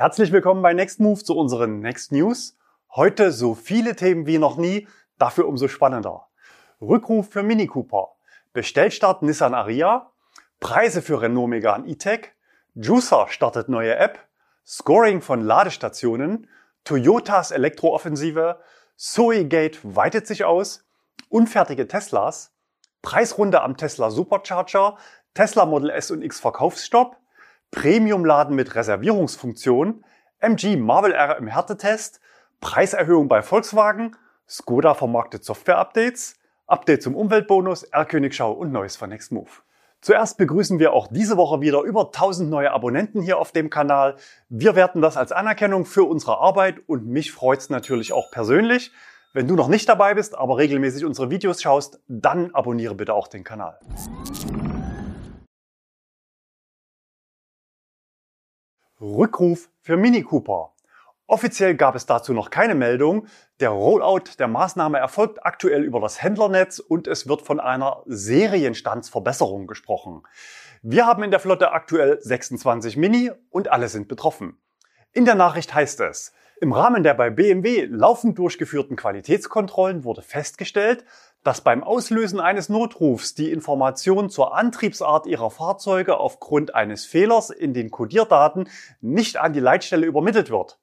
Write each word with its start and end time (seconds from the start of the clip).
Herzlich 0.00 0.30
willkommen 0.30 0.62
bei 0.62 0.74
Next 0.74 1.00
Move 1.00 1.24
zu 1.24 1.36
unseren 1.36 1.80
Next 1.80 2.12
News. 2.12 2.56
Heute 2.94 3.32
so 3.32 3.56
viele 3.56 3.96
Themen 3.96 4.28
wie 4.28 4.38
noch 4.38 4.56
nie, 4.56 4.86
dafür 5.18 5.48
umso 5.48 5.66
spannender. 5.66 6.28
Rückruf 6.80 7.30
für 7.30 7.42
Mini 7.42 7.66
Cooper, 7.66 8.12
Bestellstart 8.52 9.22
Nissan 9.22 9.54
Ariya, 9.54 10.12
Preise 10.60 11.02
für 11.02 11.20
Renault 11.20 11.48
Megane 11.48 11.88
E-Tech, 11.88 12.28
Juicer 12.76 13.26
startet 13.28 13.68
neue 13.68 13.96
App, 13.96 14.20
Scoring 14.64 15.20
von 15.20 15.40
Ladestationen, 15.40 16.48
Toyotas 16.84 17.50
Elektrooffensive, 17.50 18.60
Zoe-Gate 18.94 19.80
weitet 19.82 20.28
sich 20.28 20.44
aus, 20.44 20.86
unfertige 21.28 21.88
Teslas, 21.88 22.54
Preisrunde 23.02 23.62
am 23.62 23.76
Tesla 23.76 24.12
Supercharger, 24.12 24.96
Tesla 25.34 25.66
Model 25.66 25.90
S 25.90 26.12
und 26.12 26.22
X 26.22 26.38
Verkaufsstopp, 26.38 27.16
Premium-Laden 27.70 28.54
mit 28.54 28.74
Reservierungsfunktion, 28.74 30.04
MG 30.40 30.76
Marvel 30.76 31.12
R 31.12 31.36
im 31.36 31.46
Härtetest, 31.46 32.20
Preiserhöhung 32.60 33.28
bei 33.28 33.42
Volkswagen, 33.42 34.16
Skoda 34.48 34.94
vermarktet 34.94 35.44
Software-Updates, 35.44 36.36
Update 36.66 37.02
zum 37.02 37.14
Umweltbonus, 37.14 37.82
R-Königschau 37.84 38.52
und 38.52 38.72
Neues 38.72 38.96
von 38.96 39.10
Nextmove. 39.10 39.62
Zuerst 40.00 40.38
begrüßen 40.38 40.78
wir 40.78 40.92
auch 40.92 41.08
diese 41.08 41.36
Woche 41.36 41.60
wieder 41.60 41.82
über 41.82 42.06
1000 42.06 42.48
neue 42.48 42.70
Abonnenten 42.70 43.20
hier 43.20 43.38
auf 43.38 43.50
dem 43.50 43.68
Kanal. 43.68 44.14
Wir 44.48 44.76
werten 44.76 45.02
das 45.02 45.16
als 45.16 45.32
Anerkennung 45.32 45.86
für 45.86 46.04
unsere 46.04 46.38
Arbeit 46.38 46.80
und 46.86 47.06
mich 47.06 47.32
freut's 47.32 47.68
natürlich 47.68 48.12
auch 48.12 48.30
persönlich. 48.30 48.92
Wenn 49.34 49.48
du 49.48 49.56
noch 49.56 49.68
nicht 49.68 49.88
dabei 49.88 50.14
bist, 50.14 50.38
aber 50.38 50.56
regelmäßig 50.56 51.04
unsere 51.04 51.30
Videos 51.30 51.60
schaust, 51.60 52.00
dann 52.06 52.54
abonniere 52.54 52.94
bitte 52.94 53.12
auch 53.12 53.28
den 53.28 53.44
Kanal. 53.44 53.78
Rückruf 59.00 59.70
für 59.80 59.96
Mini 59.96 60.22
Cooper. 60.22 60.72
Offiziell 61.26 61.74
gab 61.74 61.94
es 61.94 62.06
dazu 62.06 62.32
noch 62.32 62.50
keine 62.50 62.74
Meldung. 62.74 63.26
Der 63.60 63.70
Rollout 63.70 64.38
der 64.38 64.48
Maßnahme 64.48 64.98
erfolgt 64.98 65.44
aktuell 65.44 65.84
über 65.84 66.00
das 66.00 66.22
Händlernetz 66.22 66.78
und 66.78 67.06
es 67.06 67.28
wird 67.28 67.42
von 67.42 67.60
einer 67.60 68.02
Serienstandsverbesserung 68.06 69.66
gesprochen. 69.66 70.22
Wir 70.82 71.06
haben 71.06 71.22
in 71.22 71.30
der 71.30 71.40
Flotte 71.40 71.72
aktuell 71.72 72.18
26 72.20 72.96
Mini 72.96 73.30
und 73.50 73.68
alle 73.68 73.88
sind 73.88 74.08
betroffen. 74.08 74.58
In 75.12 75.26
der 75.26 75.34
Nachricht 75.34 75.74
heißt 75.74 76.00
es, 76.00 76.32
im 76.60 76.72
Rahmen 76.72 77.02
der 77.02 77.14
bei 77.14 77.30
BMW 77.30 77.84
laufend 77.84 78.38
durchgeführten 78.38 78.96
Qualitätskontrollen 78.96 80.04
wurde 80.04 80.22
festgestellt, 80.22 81.04
dass 81.48 81.62
beim 81.62 81.82
Auslösen 81.82 82.40
eines 82.40 82.68
Notrufs 82.68 83.34
die 83.34 83.50
Information 83.50 84.28
zur 84.28 84.54
Antriebsart 84.54 85.26
ihrer 85.26 85.50
Fahrzeuge 85.50 86.18
aufgrund 86.18 86.74
eines 86.74 87.06
Fehlers 87.06 87.48
in 87.48 87.72
den 87.72 87.90
Codierdaten 87.90 88.68
nicht 89.00 89.38
an 89.38 89.54
die 89.54 89.60
Leitstelle 89.60 90.04
übermittelt 90.04 90.50
wird. 90.50 90.78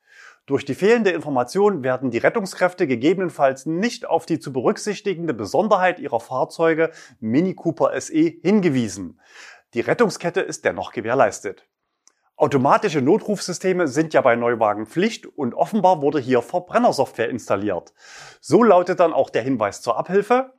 Durch 0.47 0.66
die 0.66 0.73
fehlende 0.73 1.11
Information 1.11 1.83
werden 1.83 2.09
die 2.09 2.17
Rettungskräfte 2.17 2.88
gegebenenfalls 2.88 3.67
nicht 3.67 4.07
auf 4.07 4.25
die 4.25 4.39
zu 4.39 4.52
berücksichtigende 4.52 5.35
Besonderheit 5.35 5.99
ihrer 5.99 6.19
Fahrzeuge 6.19 6.89
Mini 7.19 7.53
Cooper 7.53 8.02
SE 8.02 8.33
hingewiesen. 8.41 9.22
Die 9.75 9.81
Rettungskette 9.81 10.41
ist 10.41 10.66
dennoch 10.66 10.94
gewährleistet. 10.94 11.67
Automatische 12.38 13.02
Notrufsysteme 13.02 13.88
sind 13.88 14.16
ja 14.16 14.22
bei 14.22 14.35
Neuwagen 14.35 14.88
Pflicht 14.88 15.27
und 15.27 15.53
offenbar 15.53 16.02
wurde 16.02 16.19
hier 16.19 16.41
Verbrennersoftware 16.41 17.29
installiert. 17.29 17.94
So 18.41 18.63
lautet 18.63 19.00
dann 19.00 19.13
auch 19.13 19.29
der 19.29 19.44
Hinweis 19.44 19.83
zur 19.83 19.97
Abhilfe. 19.97 20.55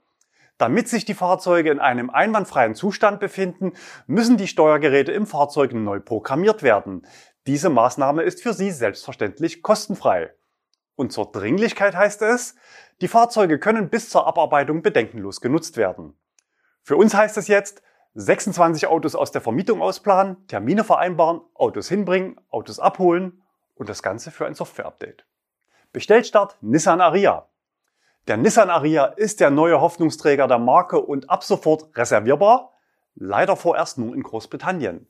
Damit 0.59 0.89
sich 0.89 1.05
die 1.05 1.15
Fahrzeuge 1.15 1.71
in 1.71 1.81
einem 1.81 2.09
einwandfreien 2.09 2.75
Zustand 2.75 3.21
befinden, 3.21 3.75
müssen 4.07 4.37
die 4.37 4.49
Steuergeräte 4.49 5.13
im 5.13 5.27
Fahrzeug 5.27 5.75
neu 5.75 6.01
programmiert 6.01 6.63
werden. 6.63 7.07
Diese 7.47 7.69
Maßnahme 7.69 8.23
ist 8.23 8.43
für 8.43 8.55
Sie 8.55 8.71
selbstverständlich 8.71 9.63
kostenfrei. 9.63 10.33
Und 10.95 11.13
zur 11.13 11.31
Dringlichkeit 11.31 11.95
heißt 11.95 12.23
es, 12.23 12.57
die 13.03 13.09
Fahrzeuge 13.09 13.59
können 13.59 13.91
bis 13.91 14.09
zur 14.09 14.27
Abarbeitung 14.27 14.81
bedenkenlos 14.81 15.43
genutzt 15.43 15.77
werden. 15.77 16.19
Für 16.83 16.97
uns 16.97 17.15
heißt 17.15 17.37
es 17.37 17.49
jetzt, 17.49 17.83
26 18.15 18.87
Autos 18.87 19.15
aus 19.15 19.31
der 19.31 19.43
Vermietung 19.43 19.83
ausplanen, 19.83 20.47
Termine 20.47 20.85
vereinbaren, 20.85 21.43
Autos 21.53 21.91
hinbringen, 21.91 22.41
Autos 22.49 22.81
abholen 22.81 23.43
und 23.75 23.91
das 23.91 24.03
Ganze 24.03 24.31
für 24.31 24.47
ein 24.47 24.55
Software-Update. 24.55 25.27
Bestellstart 25.93 26.57
Nissan 26.63 27.03
Ariya. 27.03 27.47
Der 28.27 28.37
Nissan 28.37 28.71
Ariya 28.71 29.05
ist 29.05 29.39
der 29.39 29.51
neue 29.51 29.81
Hoffnungsträger 29.81 30.49
der 30.49 30.59
Marke 30.59 31.01
und 31.01 31.31
ab 31.31 31.45
sofort 31.45 31.97
reservierbar, 31.97 32.73
leider 33.15 33.55
vorerst 33.55 33.99
nur 33.99 34.17
in 34.17 34.25
Großbritannien. 34.25 35.07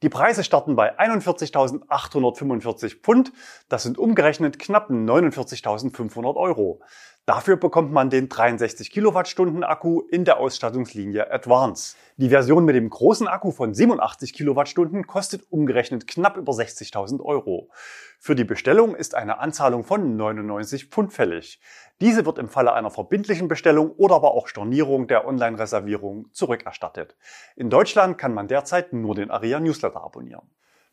Die 0.00 0.08
Preise 0.08 0.44
starten 0.44 0.74
bei 0.74 0.98
41.845 0.98 3.02
Pfund. 3.02 3.34
Das 3.68 3.82
sind 3.82 3.98
umgerechnet 3.98 4.58
knapp 4.58 4.88
49.500 4.88 6.36
Euro. 6.36 6.80
Dafür 7.26 7.56
bekommt 7.56 7.90
man 7.90 8.10
den 8.10 8.28
63 8.28 8.90
Kilowattstunden 8.90 9.64
Akku 9.64 10.02
in 10.10 10.26
der 10.26 10.36
Ausstattungslinie 10.36 11.32
Advance. 11.32 11.96
Die 12.18 12.28
Version 12.28 12.66
mit 12.66 12.76
dem 12.76 12.90
großen 12.90 13.26
Akku 13.28 13.50
von 13.50 13.72
87 13.72 14.34
Kilowattstunden 14.34 15.06
kostet 15.06 15.50
umgerechnet 15.50 16.06
knapp 16.06 16.36
über 16.36 16.52
60.000 16.52 17.24
Euro. 17.24 17.70
Für 18.18 18.34
die 18.34 18.44
Bestellung 18.44 18.94
ist 18.94 19.14
eine 19.14 19.38
Anzahlung 19.38 19.84
von 19.84 20.18
99 20.18 20.90
Pfund 20.90 21.14
fällig. 21.14 21.62
Diese 22.02 22.26
wird 22.26 22.38
im 22.38 22.50
Falle 22.50 22.74
einer 22.74 22.90
verbindlichen 22.90 23.48
Bestellung 23.48 23.92
oder 23.92 24.16
aber 24.16 24.34
auch 24.34 24.46
Stornierung 24.46 25.06
der 25.06 25.26
Online-Reservierung 25.26 26.26
zurückerstattet. 26.32 27.16
In 27.56 27.70
Deutschland 27.70 28.18
kann 28.18 28.34
man 28.34 28.48
derzeit 28.48 28.92
nur 28.92 29.14
den 29.14 29.30
Aria 29.30 29.60
Newsletter 29.60 30.04
abonnieren. 30.04 30.50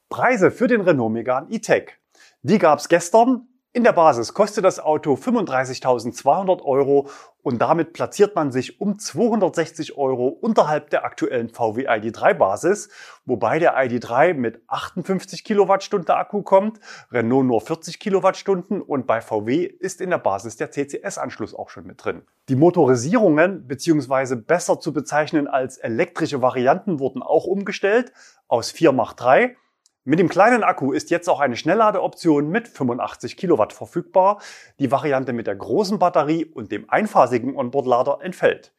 Preise 0.07 0.49
für 0.49 0.67
den 0.67 0.79
Renault 0.79 1.11
Megane 1.11 1.47
E-Tech. 1.49 1.97
Die 2.41 2.57
gab 2.57 2.79
es 2.79 2.87
gestern 2.87 3.49
in 3.73 3.85
der 3.85 3.93
Basis 3.93 4.33
kostet 4.33 4.65
das 4.65 4.81
Auto 4.81 5.13
35.200 5.13 6.61
Euro 6.63 7.09
und 7.41 7.61
damit 7.61 7.93
platziert 7.93 8.35
man 8.35 8.51
sich 8.51 8.81
um 8.81 8.99
260 8.99 9.97
Euro 9.97 10.27
unterhalb 10.27 10.89
der 10.89 11.05
aktuellen 11.05 11.47
VW 11.47 11.87
ID3 11.87 12.33
Basis, 12.33 12.89
wobei 13.25 13.59
der 13.59 13.77
ID3 13.77 14.33
mit 14.33 14.61
58 14.67 15.45
Kilowattstunden 15.45 16.13
Akku 16.13 16.41
kommt, 16.41 16.81
Renault 17.11 17.45
nur 17.45 17.61
40 17.61 17.99
Kilowattstunden 17.99 18.81
und 18.81 19.07
bei 19.07 19.21
VW 19.21 19.63
ist 19.63 20.01
in 20.01 20.09
der 20.09 20.17
Basis 20.17 20.57
der 20.57 20.71
CCS-Anschluss 20.71 21.55
auch 21.55 21.69
schon 21.69 21.87
mit 21.87 22.03
drin. 22.03 22.23
Die 22.49 22.57
Motorisierungen 22.57 23.67
beziehungsweise 23.67 24.35
besser 24.35 24.81
zu 24.81 24.91
bezeichnen 24.91 25.47
als 25.47 25.77
elektrische 25.77 26.41
Varianten 26.41 26.99
wurden 26.99 27.23
auch 27.23 27.45
umgestellt 27.45 28.11
aus 28.49 28.69
4 28.69 28.91
macht 28.91 29.21
3 29.21 29.55
mit 30.03 30.17
dem 30.17 30.29
kleinen 30.29 30.63
Akku 30.63 30.93
ist 30.93 31.11
jetzt 31.11 31.29
auch 31.29 31.39
eine 31.39 31.55
Schnellladeoption 31.55 32.49
mit 32.49 32.67
85 32.67 33.37
Kilowatt 33.37 33.71
verfügbar. 33.71 34.41
Die 34.79 34.89
Variante 34.89 35.31
mit 35.31 35.45
der 35.45 35.55
großen 35.55 35.99
Batterie 35.99 36.45
und 36.45 36.71
dem 36.71 36.89
einphasigen 36.89 37.55
Onboard-Lader 37.55 38.17
entfällt. 38.23 38.73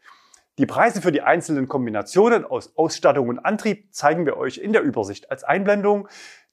Die 0.58 0.66
Preise 0.66 1.00
für 1.00 1.12
die 1.12 1.22
einzelnen 1.22 1.68
Kombinationen 1.68 2.44
aus 2.44 2.76
Ausstattung 2.76 3.28
und 3.28 3.38
Antrieb 3.38 3.94
zeigen 3.94 4.26
wir 4.26 4.36
euch 4.36 4.58
in 4.58 4.72
der 4.72 4.82
Übersicht 4.82 5.30
als 5.30 5.44
Einblendung. 5.44 6.08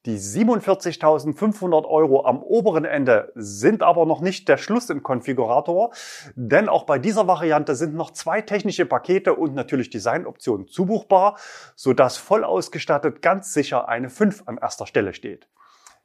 Die 0.10 0.18
47.500 0.18 1.86
Euro 1.86 2.26
am 2.26 2.42
oberen 2.42 2.84
Ende 2.84 3.32
sind 3.36 3.84
aber 3.84 4.08
noch 4.08 4.22
nicht 4.22 4.50
der 4.50 4.58
Schluss 4.58 4.90
im 4.90 5.04
Konfigurator, 5.04 5.92
denn 6.34 6.68
auch 6.68 6.86
bei 6.86 6.98
dieser 6.98 7.28
Variante 7.28 7.76
sind 7.76 7.94
noch 7.94 8.10
zwei 8.10 8.42
technische 8.42 8.88
Pakete 8.88 9.36
und 9.36 9.54
natürlich 9.54 9.92
Designoptionen 9.92 10.68
zubuchbar, 10.68 11.38
sodass 11.76 12.18
voll 12.18 12.44
ausgestattet 12.44 13.22
ganz 13.22 13.54
sicher 13.54 13.88
eine 13.88 14.10
5 14.10 14.48
an 14.48 14.58
erster 14.58 14.88
Stelle 14.88 15.14
steht. 15.14 15.48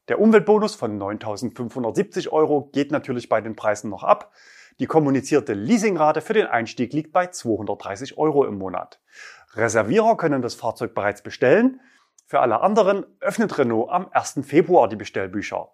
Der 0.08 0.20
Umweltbonus 0.20 0.74
von 0.74 1.00
9.570 1.00 2.28
Euro 2.28 2.68
geht 2.74 2.92
natürlich 2.92 3.30
bei 3.30 3.40
den 3.40 3.56
Preisen 3.56 3.88
noch 3.88 4.04
ab. 4.04 4.32
Die 4.80 4.86
kommunizierte 4.86 5.54
Leasingrate 5.54 6.20
für 6.20 6.34
den 6.34 6.46
Einstieg 6.46 6.92
liegt 6.92 7.14
bei 7.14 7.28
230 7.28 8.18
Euro 8.18 8.44
im 8.44 8.58
Monat. 8.58 9.00
Reservierer 9.54 10.18
können 10.18 10.42
das 10.42 10.54
Fahrzeug 10.54 10.94
bereits 10.94 11.22
bestellen. 11.22 11.80
Für 12.26 12.40
alle 12.40 12.62
anderen 12.62 13.04
öffnet 13.20 13.58
Renault 13.58 13.90
am 13.90 14.08
1. 14.10 14.40
Februar 14.44 14.88
die 14.88 14.96
Bestellbücher. 14.96 15.68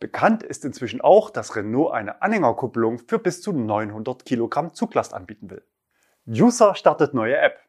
Bekannt 0.00 0.42
ist 0.42 0.64
inzwischen 0.64 1.00
auch, 1.00 1.30
dass 1.30 1.54
Renault 1.54 1.92
eine 1.92 2.20
Anhängerkupplung 2.20 2.98
für 2.98 3.18
bis 3.20 3.42
zu 3.42 3.52
900 3.52 4.24
Kilogramm 4.24 4.74
Zuglast 4.74 5.14
anbieten 5.14 5.50
will. 5.50 5.64
Juicer 6.24 6.74
startet 6.74 7.14
neue 7.14 7.36
App. 7.36 7.60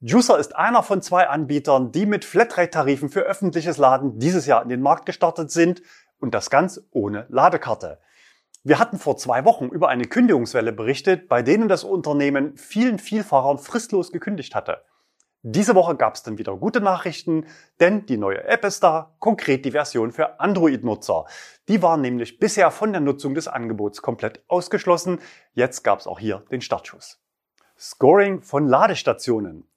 Juicer 0.00 0.38
ist 0.38 0.56
einer 0.56 0.82
von 0.82 1.00
zwei 1.00 1.28
Anbietern, 1.28 1.92
die 1.92 2.06
mit 2.06 2.24
Flatrate-Tarifen 2.24 3.08
für 3.08 3.22
öffentliches 3.22 3.78
Laden 3.78 4.18
dieses 4.18 4.46
Jahr 4.46 4.62
in 4.62 4.68
den 4.68 4.82
Markt 4.82 5.06
gestartet 5.06 5.50
sind 5.52 5.80
und 6.18 6.34
das 6.34 6.50
ganz 6.50 6.80
ohne 6.90 7.26
Ladekarte. 7.28 8.00
Wir 8.64 8.78
hatten 8.78 8.98
vor 8.98 9.16
zwei 9.16 9.44
Wochen 9.44 9.66
über 9.66 9.88
eine 9.88 10.06
Kündigungswelle 10.06 10.72
berichtet, 10.72 11.28
bei 11.28 11.42
denen 11.42 11.68
das 11.68 11.84
Unternehmen 11.84 12.56
vielen 12.56 12.98
Vielfahrern 12.98 13.58
fristlos 13.58 14.10
gekündigt 14.10 14.54
hatte. 14.54 14.82
Diese 15.46 15.74
Woche 15.74 15.94
gab 15.94 16.14
es 16.14 16.22
dann 16.22 16.38
wieder 16.38 16.56
gute 16.56 16.80
Nachrichten, 16.80 17.44
denn 17.78 18.06
die 18.06 18.16
neue 18.16 18.44
App 18.44 18.64
ist 18.64 18.82
da, 18.82 19.14
konkret 19.18 19.66
die 19.66 19.72
Version 19.72 20.10
für 20.10 20.40
Android-Nutzer. 20.40 21.26
Die 21.68 21.82
war 21.82 21.98
nämlich 21.98 22.38
bisher 22.38 22.70
von 22.70 22.92
der 22.92 23.02
Nutzung 23.02 23.34
des 23.34 23.46
Angebots 23.46 24.00
komplett 24.00 24.42
ausgeschlossen. 24.48 25.20
Jetzt 25.52 25.84
gab 25.84 25.98
es 25.98 26.06
auch 26.06 26.18
hier 26.18 26.44
den 26.50 26.62
Startschuss. 26.62 27.20
Scoring 27.78 28.40
von 28.40 28.66
Ladestationen. 28.66 29.68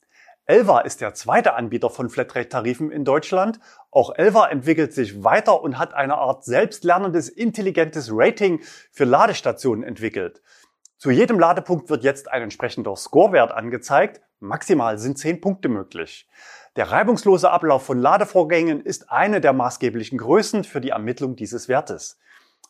Elva 0.45 0.79
ist 0.79 1.01
der 1.01 1.13
zweite 1.13 1.55
Anbieter 1.55 1.89
von 1.89 2.09
Flatrate-Tarifen 2.09 2.89
in 2.89 3.03
Deutschland. 3.03 3.59
Auch 3.91 4.15
Elva 4.15 4.47
entwickelt 4.47 4.93
sich 4.93 5.25
weiter 5.25 5.61
und 5.61 5.77
hat 5.77 5.93
eine 5.93 6.17
Art 6.17 6.45
selbstlernendes, 6.45 7.27
intelligentes 7.27 8.07
Rating 8.13 8.61
für 8.93 9.03
Ladestationen 9.03 9.83
entwickelt. 9.83 10.41
Zu 10.97 11.11
jedem 11.11 11.37
Ladepunkt 11.37 11.89
wird 11.89 12.05
jetzt 12.05 12.31
ein 12.31 12.43
entsprechender 12.43 12.95
Scorewert 12.95 13.51
angezeigt. 13.51 14.21
Maximal 14.39 14.99
sind 14.99 15.17
10 15.17 15.41
Punkte 15.41 15.67
möglich. 15.67 16.27
Der 16.75 16.91
reibungslose 16.91 17.49
Ablauf 17.49 17.83
von 17.83 17.97
Ladevorgängen 17.97 18.81
ist 18.81 19.11
eine 19.11 19.41
der 19.41 19.51
maßgeblichen 19.51 20.19
Größen 20.19 20.63
für 20.63 20.79
die 20.79 20.89
Ermittlung 20.91 21.35
dieses 21.35 21.67
Wertes. 21.67 22.19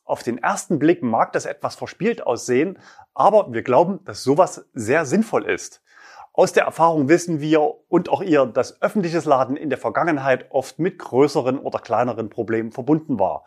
Auf 0.05 0.23
den 0.23 0.37
ersten 0.37 0.79
Blick 0.79 1.03
mag 1.03 1.33
das 1.33 1.45
etwas 1.45 1.75
verspielt 1.75 2.25
aussehen, 2.25 2.79
aber 3.13 3.51
wir 3.51 3.63
glauben, 3.63 3.99
dass 4.05 4.23
sowas 4.23 4.69
sehr 4.73 5.05
sinnvoll 5.05 5.43
ist. 5.43 5.83
Aus 6.31 6.53
der 6.53 6.63
Erfahrung 6.63 7.09
wissen 7.09 7.41
wir 7.41 7.61
und 7.89 8.07
auch 8.07 8.21
ihr, 8.21 8.45
dass 8.45 8.81
öffentliches 8.81 9.25
Laden 9.25 9.57
in 9.57 9.69
der 9.69 9.77
Vergangenheit 9.77 10.45
oft 10.51 10.79
mit 10.79 10.99
größeren 10.99 11.59
oder 11.59 11.79
kleineren 11.79 12.29
Problemen 12.29 12.71
verbunden 12.71 13.19
war. 13.19 13.43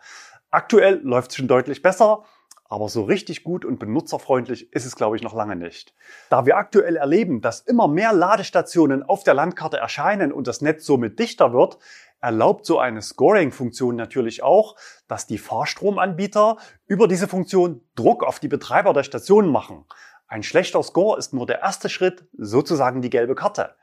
Aktuell 0.51 0.99
läuft 1.01 1.31
es 1.31 1.37
schon 1.37 1.47
deutlich 1.47 1.81
besser, 1.81 2.23
aber 2.71 2.87
so 2.87 3.03
richtig 3.03 3.43
gut 3.43 3.65
und 3.65 3.79
benutzerfreundlich 3.79 4.71
ist 4.71 4.85
es, 4.85 4.95
glaube 4.95 5.17
ich, 5.17 5.21
noch 5.21 5.33
lange 5.33 5.57
nicht. 5.57 5.93
Da 6.29 6.45
wir 6.45 6.55
aktuell 6.55 6.95
erleben, 6.95 7.41
dass 7.41 7.59
immer 7.59 7.89
mehr 7.89 8.13
Ladestationen 8.13 9.03
auf 9.03 9.25
der 9.25 9.33
Landkarte 9.33 9.75
erscheinen 9.75 10.31
und 10.31 10.47
das 10.47 10.61
Netz 10.61 10.85
somit 10.85 11.19
dichter 11.19 11.51
wird, 11.51 11.79
erlaubt 12.21 12.65
so 12.65 12.79
eine 12.79 13.01
Scoring-Funktion 13.01 13.97
natürlich 13.97 14.41
auch, 14.41 14.77
dass 15.09 15.27
die 15.27 15.37
Fahrstromanbieter 15.37 16.55
über 16.87 17.09
diese 17.09 17.27
Funktion 17.27 17.81
Druck 17.95 18.23
auf 18.23 18.39
die 18.39 18.47
Betreiber 18.47 18.93
der 18.93 19.03
Stationen 19.03 19.51
machen. 19.51 19.83
Ein 20.27 20.41
schlechter 20.41 20.81
Score 20.81 21.19
ist 21.19 21.33
nur 21.33 21.45
der 21.45 21.59
erste 21.59 21.89
Schritt, 21.89 22.23
sozusagen 22.37 23.01
die 23.01 23.09
gelbe 23.09 23.35
Karte. 23.35 23.75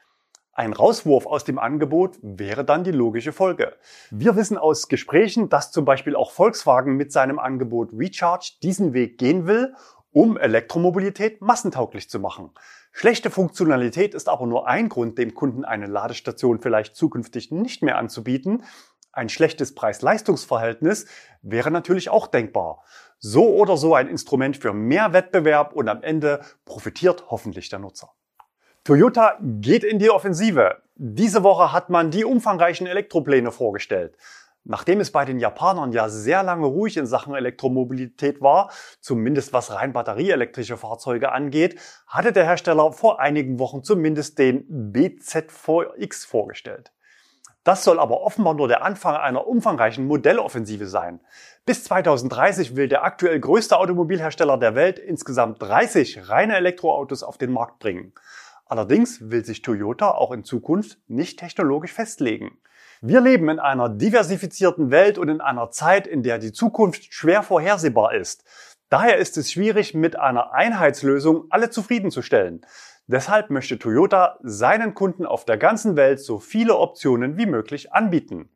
Ein 0.59 0.73
Rauswurf 0.73 1.27
aus 1.27 1.45
dem 1.45 1.57
Angebot 1.61 2.19
wäre 2.21 2.65
dann 2.65 2.83
die 2.83 2.91
logische 2.91 3.33
Folge. 3.33 3.77
Wir 4.11 4.35
wissen 4.35 4.59
aus 4.59 4.89
Gesprächen, 4.89 5.49
dass 5.49 5.71
zum 5.71 5.85
Beispiel 5.85 6.17
auch 6.17 6.33
Volkswagen 6.33 6.97
mit 6.97 7.13
seinem 7.13 7.39
Angebot 7.39 7.91
Recharge 7.93 8.55
diesen 8.61 8.93
Weg 8.93 9.19
gehen 9.19 9.47
will, 9.47 9.73
um 10.11 10.37
Elektromobilität 10.37 11.41
massentauglich 11.41 12.11
zu 12.11 12.19
machen. 12.19 12.51
Schlechte 12.91 13.31
Funktionalität 13.31 14.15
ist 14.15 14.29
aber 14.29 14.49
nur 14.49 14.67
ein 14.67 14.89
Grund, 14.89 15.17
dem 15.17 15.33
Kunden 15.33 15.65
eine 15.65 15.87
Ladestation 15.87 16.59
vielleicht 16.61 16.97
zukünftig 16.97 17.53
nicht 17.53 17.85
mehr 17.85 17.97
anzubieten. 17.97 18.65
Ein 19.13 19.29
schlechtes 19.29 19.77
Preis-Leistungs-Verhältnis 19.77 21.07
wäre 21.41 21.71
natürlich 21.71 22.11
auch 22.11 22.27
denkbar. 22.27 22.83
So 23.21 23.55
oder 23.55 23.77
so 23.77 23.95
ein 23.95 24.09
Instrument 24.09 24.57
für 24.57 24.73
mehr 24.73 25.13
Wettbewerb 25.13 25.73
und 25.73 25.89
am 25.89 26.03
Ende 26.03 26.41
profitiert 26.65 27.27
hoffentlich 27.31 27.69
der 27.69 27.79
Nutzer. 27.79 28.11
Toyota 28.89 29.37
geht 29.43 29.85
in 29.85 29.99
die 29.99 30.09
Offensive. 30.09 30.79
Diese 30.95 31.43
Woche 31.43 31.75
hat 31.75 31.91
man 31.91 32.11
die 32.11 32.25
umfangreichen 32.25 32.87
Elektropläne 32.87 33.53
vorgestellt. 33.53 34.17
Nachdem 34.65 35.01
es 35.01 35.13
bei 35.13 35.27
den 35.27 35.39
Japanern 35.39 35.93
ja 35.93 36.09
sehr 36.09 36.43
lange 36.43 36.65
ruhig 36.65 36.97
in 36.97 37.05
Sachen 37.05 37.35
Elektromobilität 37.35 38.41
war, 38.41 38.71
zumindest 39.03 39.53
was 39.53 39.75
rein 39.75 39.93
batterieelektrische 39.93 40.79
Fahrzeuge 40.79 41.33
angeht, 41.33 41.79
hatte 42.07 42.33
der 42.33 42.45
Hersteller 42.45 42.91
vor 42.93 43.21
einigen 43.21 43.59
Wochen 43.59 43.83
zumindest 43.83 44.39
den 44.39 44.65
BZ4X 44.95 46.27
vorgestellt. 46.27 46.91
Das 47.65 47.85
soll 47.85 48.01
aber 48.01 48.23
offenbar 48.23 48.55
nur 48.55 48.69
der 48.69 48.83
Anfang 48.83 49.17
einer 49.17 49.47
umfangreichen 49.47 50.07
Modelloffensive 50.07 50.87
sein. 50.87 51.21
Bis 51.67 51.85
2030 51.85 52.75
will 52.75 52.89
der 52.89 53.05
aktuell 53.05 53.39
größte 53.39 53.77
Automobilhersteller 53.77 54.57
der 54.57 54.75
Welt 54.75 54.99
insgesamt 54.99 55.61
30 55.61 56.31
reine 56.31 56.57
Elektroautos 56.57 57.23
auf 57.23 57.37
den 57.37 57.53
Markt 57.53 57.81
bringen. 57.81 58.15
Allerdings 58.69 59.31
will 59.31 59.45
sich 59.45 59.63
Toyota 59.63 60.11
auch 60.11 60.31
in 60.31 60.45
Zukunft 60.45 60.99
nicht 61.09 61.39
technologisch 61.39 61.93
festlegen. 61.93 62.59
Wir 63.01 63.23
leben 63.23 63.49
in 63.49 63.59
einer 63.59 63.89
diversifizierten 63.89 64.91
Welt 64.91 65.17
und 65.17 65.29
in 65.29 65.41
einer 65.41 65.71
Zeit, 65.71 66.07
in 66.07 66.23
der 66.23 66.39
die 66.39 66.53
Zukunft 66.53 67.15
schwer 67.15 67.43
vorhersehbar 67.43 68.15
ist. 68.15 68.45
Daher 68.91 69.17
ist 69.17 69.39
es 69.39 69.51
schwierig, 69.51 69.95
mit 69.95 70.19
einer 70.19 70.53
Einheitslösung 70.53 71.47
alle 71.49 71.71
zufriedenzustellen. 71.71 72.67
Deshalb 73.07 73.49
möchte 73.49 73.79
Toyota 73.79 74.39
seinen 74.43 74.95
Kunden 74.95 75.25
auf 75.25 75.47
der 75.47 75.57
ganzen 75.57 75.97
Welt 75.97 76.21
so 76.21 76.39
viele 76.39 76.77
Optionen 76.77 77.39
wie 77.39 77.47
möglich 77.47 77.93
anbieten. 77.93 78.51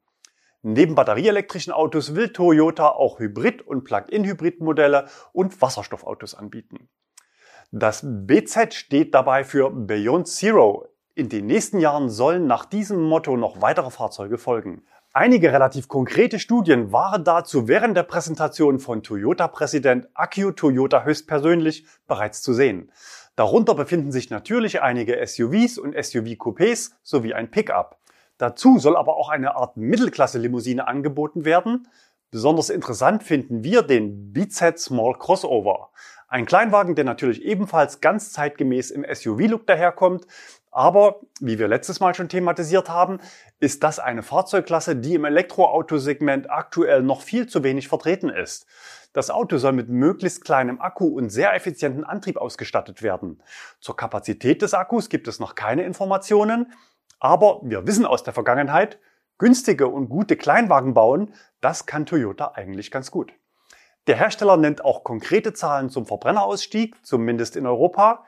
Neben 0.60 0.94
batterieelektrischen 0.94 1.72
Autos 1.72 2.14
will 2.14 2.32
Toyota 2.34 2.88
auch 2.88 3.18
Hybrid- 3.18 3.62
und 3.62 3.84
Plug-in-Hybrid-Modelle 3.84 5.06
und 5.32 5.60
Wasserstoffautos 5.62 6.34
anbieten. 6.34 6.88
Das 7.74 8.02
BZ 8.04 8.74
steht 8.74 9.14
dabei 9.14 9.44
für 9.44 9.70
Beyond 9.70 10.28
Zero. 10.28 10.88
In 11.14 11.30
den 11.30 11.46
nächsten 11.46 11.80
Jahren 11.80 12.10
sollen 12.10 12.46
nach 12.46 12.66
diesem 12.66 13.02
Motto 13.02 13.34
noch 13.38 13.62
weitere 13.62 13.90
Fahrzeuge 13.90 14.36
folgen. 14.36 14.82
Einige 15.14 15.54
relativ 15.54 15.88
konkrete 15.88 16.38
Studien 16.38 16.92
waren 16.92 17.24
dazu 17.24 17.68
während 17.68 17.96
der 17.96 18.02
Präsentation 18.02 18.78
von 18.78 19.02
Toyota-Präsident 19.02 20.06
Akio 20.12 20.52
Toyota 20.52 21.04
höchstpersönlich 21.04 21.86
bereits 22.06 22.42
zu 22.42 22.52
sehen. 22.52 22.92
Darunter 23.36 23.74
befinden 23.74 24.12
sich 24.12 24.28
natürlich 24.28 24.82
einige 24.82 25.26
SUVs 25.26 25.78
und 25.78 25.96
SUV-Coupés 25.96 26.90
sowie 27.02 27.32
ein 27.32 27.50
Pickup. 27.50 27.96
Dazu 28.36 28.78
soll 28.80 28.98
aber 28.98 29.16
auch 29.16 29.30
eine 29.30 29.56
Art 29.56 29.78
Mittelklasse-Limousine 29.78 30.86
angeboten 30.86 31.46
werden. 31.46 31.88
Besonders 32.30 32.68
interessant 32.68 33.22
finden 33.22 33.64
wir 33.64 33.80
den 33.80 34.34
BZ 34.34 34.78
Small 34.78 35.14
Crossover. 35.18 35.88
Ein 36.32 36.46
Kleinwagen, 36.46 36.94
der 36.94 37.04
natürlich 37.04 37.42
ebenfalls 37.42 38.00
ganz 38.00 38.32
zeitgemäß 38.32 38.90
im 38.90 39.04
SUV-Look 39.04 39.66
daherkommt. 39.66 40.26
Aber, 40.70 41.20
wie 41.40 41.58
wir 41.58 41.68
letztes 41.68 42.00
Mal 42.00 42.14
schon 42.14 42.30
thematisiert 42.30 42.88
haben, 42.88 43.18
ist 43.60 43.82
das 43.82 43.98
eine 43.98 44.22
Fahrzeugklasse, 44.22 44.96
die 44.96 45.12
im 45.12 45.26
Elektroautosegment 45.26 46.50
aktuell 46.50 47.02
noch 47.02 47.20
viel 47.20 47.48
zu 47.48 47.62
wenig 47.64 47.88
vertreten 47.88 48.30
ist. 48.30 48.64
Das 49.12 49.28
Auto 49.28 49.58
soll 49.58 49.72
mit 49.72 49.90
möglichst 49.90 50.42
kleinem 50.42 50.80
Akku 50.80 51.08
und 51.08 51.28
sehr 51.28 51.54
effizienten 51.54 52.02
Antrieb 52.02 52.38
ausgestattet 52.38 53.02
werden. 53.02 53.42
Zur 53.80 53.98
Kapazität 53.98 54.62
des 54.62 54.72
Akkus 54.72 55.10
gibt 55.10 55.28
es 55.28 55.38
noch 55.38 55.54
keine 55.54 55.82
Informationen, 55.82 56.72
aber 57.20 57.60
wir 57.62 57.86
wissen 57.86 58.06
aus 58.06 58.22
der 58.22 58.32
Vergangenheit, 58.32 58.98
günstige 59.36 59.86
und 59.86 60.08
gute 60.08 60.36
Kleinwagen 60.36 60.94
bauen, 60.94 61.34
das 61.60 61.84
kann 61.84 62.06
Toyota 62.06 62.52
eigentlich 62.54 62.90
ganz 62.90 63.10
gut. 63.10 63.34
Der 64.08 64.16
Hersteller 64.16 64.56
nennt 64.56 64.84
auch 64.84 65.04
konkrete 65.04 65.52
Zahlen 65.52 65.88
zum 65.88 66.06
Verbrennerausstieg, 66.06 66.96
zumindest 67.06 67.54
in 67.54 67.66
Europa. 67.66 68.24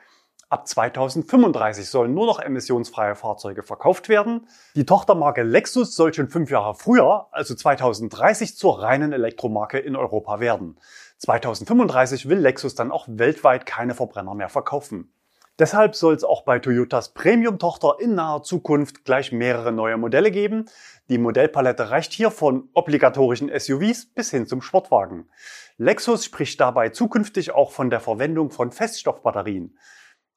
Ab 0.47 0.67
2035 0.67 1.89
sollen 1.89 2.13
nur 2.13 2.27
noch 2.27 2.39
emissionsfreie 2.39 3.15
Fahrzeuge 3.15 3.61
verkauft 3.61 4.07
werden. 4.07 4.47
Die 4.75 4.85
Tochtermarke 4.85 5.43
Lexus 5.43 5.95
soll 5.95 6.13
schon 6.13 6.29
fünf 6.29 6.49
Jahre 6.49 6.75
früher, 6.75 7.27
also 7.31 7.55
2030, 7.55 8.55
zur 8.55 8.81
reinen 8.81 9.11
Elektromarke 9.11 9.79
in 9.79 9.97
Europa 9.97 10.39
werden. 10.39 10.79
2035 11.17 12.29
will 12.29 12.37
Lexus 12.37 12.75
dann 12.75 12.91
auch 12.91 13.07
weltweit 13.09 13.65
keine 13.65 13.95
Verbrenner 13.95 14.33
mehr 14.33 14.49
verkaufen. 14.49 15.11
Deshalb 15.57 15.95
soll 15.95 16.13
es 16.13 16.25
auch 16.25 16.43
bei 16.43 16.59
Toyotas 16.59 17.13
Premium-Tochter 17.13 17.95
in 17.99 18.13
naher 18.13 18.43
Zukunft 18.43 19.05
gleich 19.05 19.31
mehrere 19.31 19.71
neue 19.71 19.95
Modelle 19.95 20.29
geben. 20.29 20.65
Die 21.07 21.17
Modellpalette 21.17 21.91
reicht 21.91 22.11
hier 22.11 22.29
von 22.29 22.67
obligatorischen 22.73 23.49
SUVs 23.57 24.07
bis 24.07 24.31
hin 24.31 24.47
zum 24.47 24.61
Sportwagen. 24.61 25.29
Lexus 25.77 26.25
spricht 26.25 26.59
dabei 26.59 26.89
zukünftig 26.89 27.51
auch 27.51 27.71
von 27.71 27.89
der 27.89 28.01
Verwendung 28.01 28.51
von 28.51 28.73
Feststoffbatterien. 28.73 29.77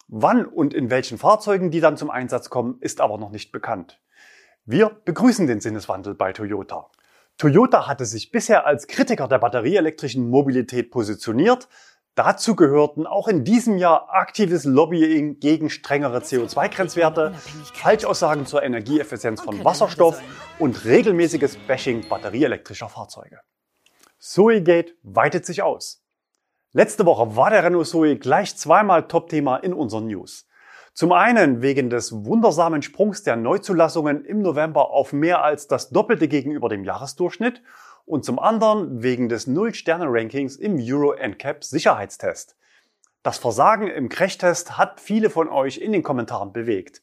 Wann 0.07 0.47
und 0.47 0.73
in 0.73 0.89
welchen 0.89 1.19
Fahrzeugen 1.19 1.73
die 1.73 1.81
dann 1.81 1.97
zum 1.97 2.11
Einsatz 2.11 2.49
kommen, 2.49 2.79
ist 2.81 3.01
aber 3.01 3.19
noch 3.19 3.31
nicht 3.31 3.51
bekannt. 3.51 4.01
Wir 4.65 4.89
begrüßen 5.05 5.49
den 5.49 5.61
Sinneswandel 5.61 6.15
bei 6.15 6.33
Toyota. 6.33 6.91
Toyota 7.39 7.89
hatte 7.89 8.05
sich 8.05 8.31
bisher 8.31 8.67
als 8.67 8.87
Kritiker 8.87 9.27
der 9.27 9.39
batterieelektrischen 9.39 10.31
Mobilität 10.31 10.91
positioniert. 10.91 11.69
Dazu 12.19 12.57
gehörten 12.57 13.07
auch 13.07 13.29
in 13.29 13.45
diesem 13.45 13.79
Jahr 13.79 14.09
aktives 14.13 14.65
Lobbying 14.65 15.39
gegen 15.39 15.71
strengere 15.71 16.19
CO2-Grenzwerte, 16.19 17.33
Falschaussagen 17.75 18.45
zur 18.45 18.65
Energieeffizienz 18.65 19.41
von 19.41 19.65
Wasserstoff 19.65 20.21
und 20.59 20.85
regelmäßiges 20.85 21.57
Bashing 21.69 22.09
batterieelektrischer 22.09 22.89
Fahrzeuge. 22.89 23.39
Zoegate 24.19 24.95
weitet 25.05 25.47
sich 25.47 25.63
aus. 25.63 26.03
Letzte 26.73 27.07
Woche 27.07 27.37
war 27.37 27.51
der 27.51 27.63
Renault 27.63 27.87
Zoe 27.87 28.17
gleich 28.17 28.57
zweimal 28.57 29.07
Top-Thema 29.07 29.59
in 29.59 29.73
unseren 29.73 30.09
News. 30.09 30.49
Zum 30.95 31.13
einen 31.13 31.63
wegen 31.63 31.89
des 31.89 32.25
wundersamen 32.25 32.83
Sprungs 32.83 33.23
der 33.23 33.37
Neuzulassungen 33.37 34.25
im 34.25 34.43
November 34.43 34.91
auf 34.91 35.13
mehr 35.13 35.45
als 35.45 35.69
das 35.69 35.91
Doppelte 35.91 36.27
gegenüber 36.27 36.69
dem 36.69 36.83
Jahresdurchschnitt 36.83 37.63
und 38.09 38.25
zum 38.25 38.39
anderen 38.39 39.03
wegen 39.03 39.29
des 39.29 39.47
Null-Sterne-Rankings 39.47 40.57
im 40.57 40.79
Euro 40.81 41.13
NCAP 41.15 41.63
Sicherheitstest. 41.63 42.57
Das 43.23 43.39
Versagen 43.39 43.89
im 43.89 44.09
Crashtest 44.09 44.79
hat 44.79 45.01
viele 45.01 45.29
von 45.29 45.49
euch 45.49 45.79
in 45.79 45.93
den 45.93 46.03
Kommentaren 46.03 46.53
bewegt. 46.53 47.03